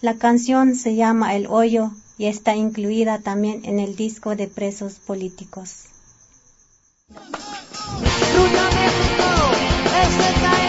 La 0.00 0.16
canción 0.16 0.74
se 0.74 0.96
llama 0.96 1.36
El 1.36 1.46
Hoyo 1.46 1.92
y 2.18 2.26
está 2.26 2.56
incluida 2.56 3.20
también 3.20 3.64
en 3.64 3.78
el 3.78 3.94
disco 3.94 4.34
de 4.34 4.48
presos 4.48 4.94
políticos. 4.94 5.84
place 10.04 10.18
that 10.18 10.44
I 10.44 10.63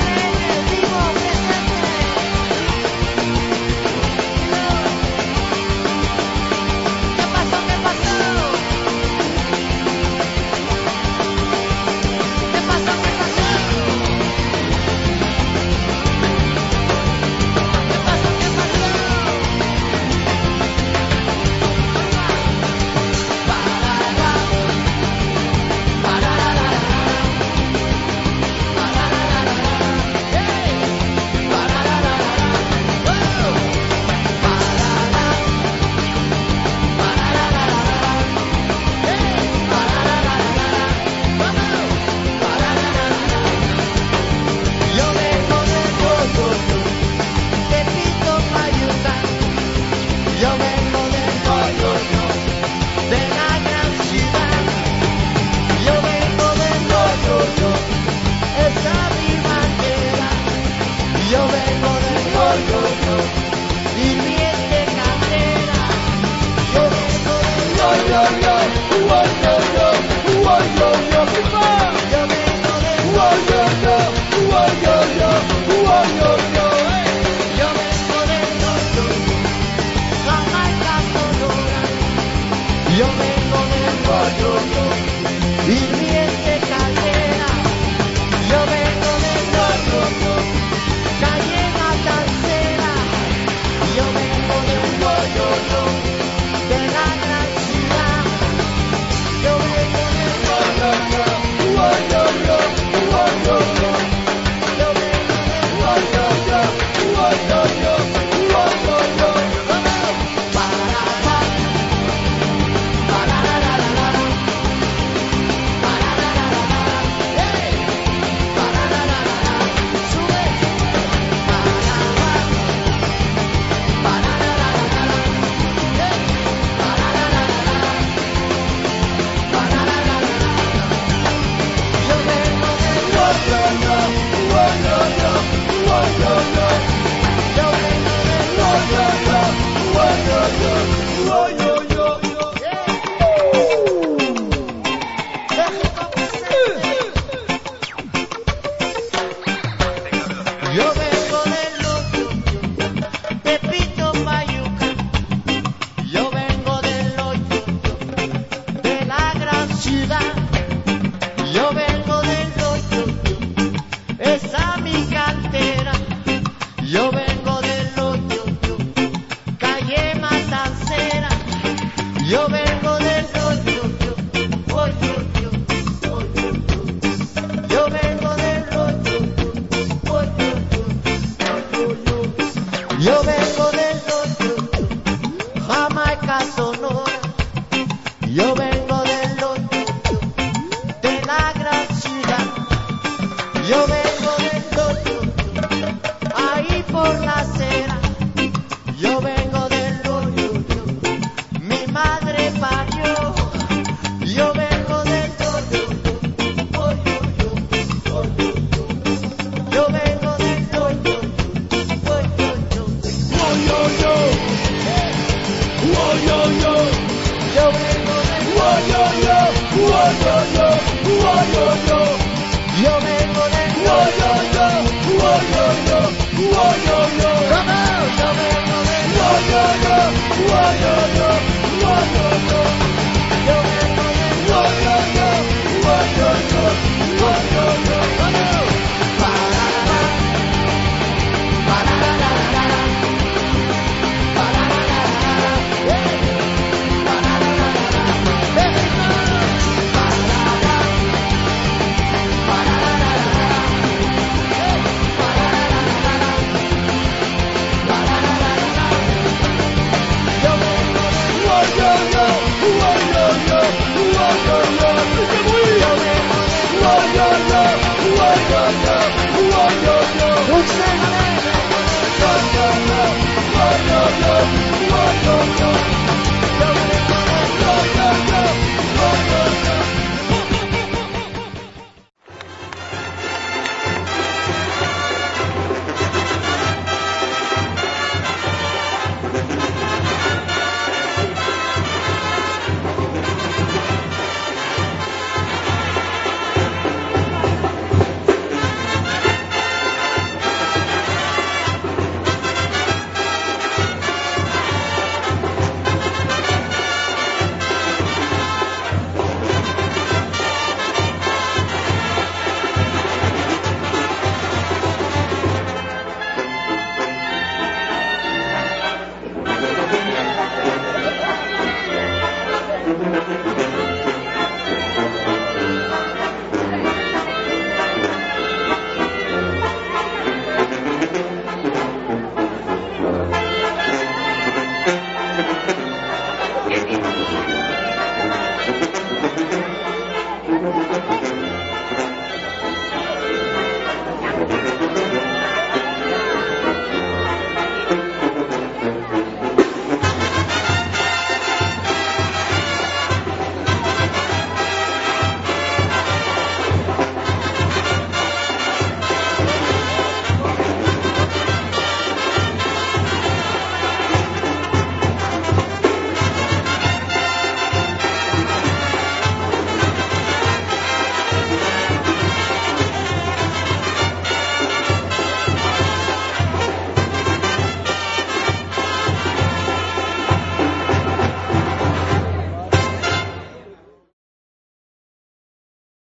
Whoa, 273.78 273.82
yo, 273.84 274.59
yo. 274.59 274.64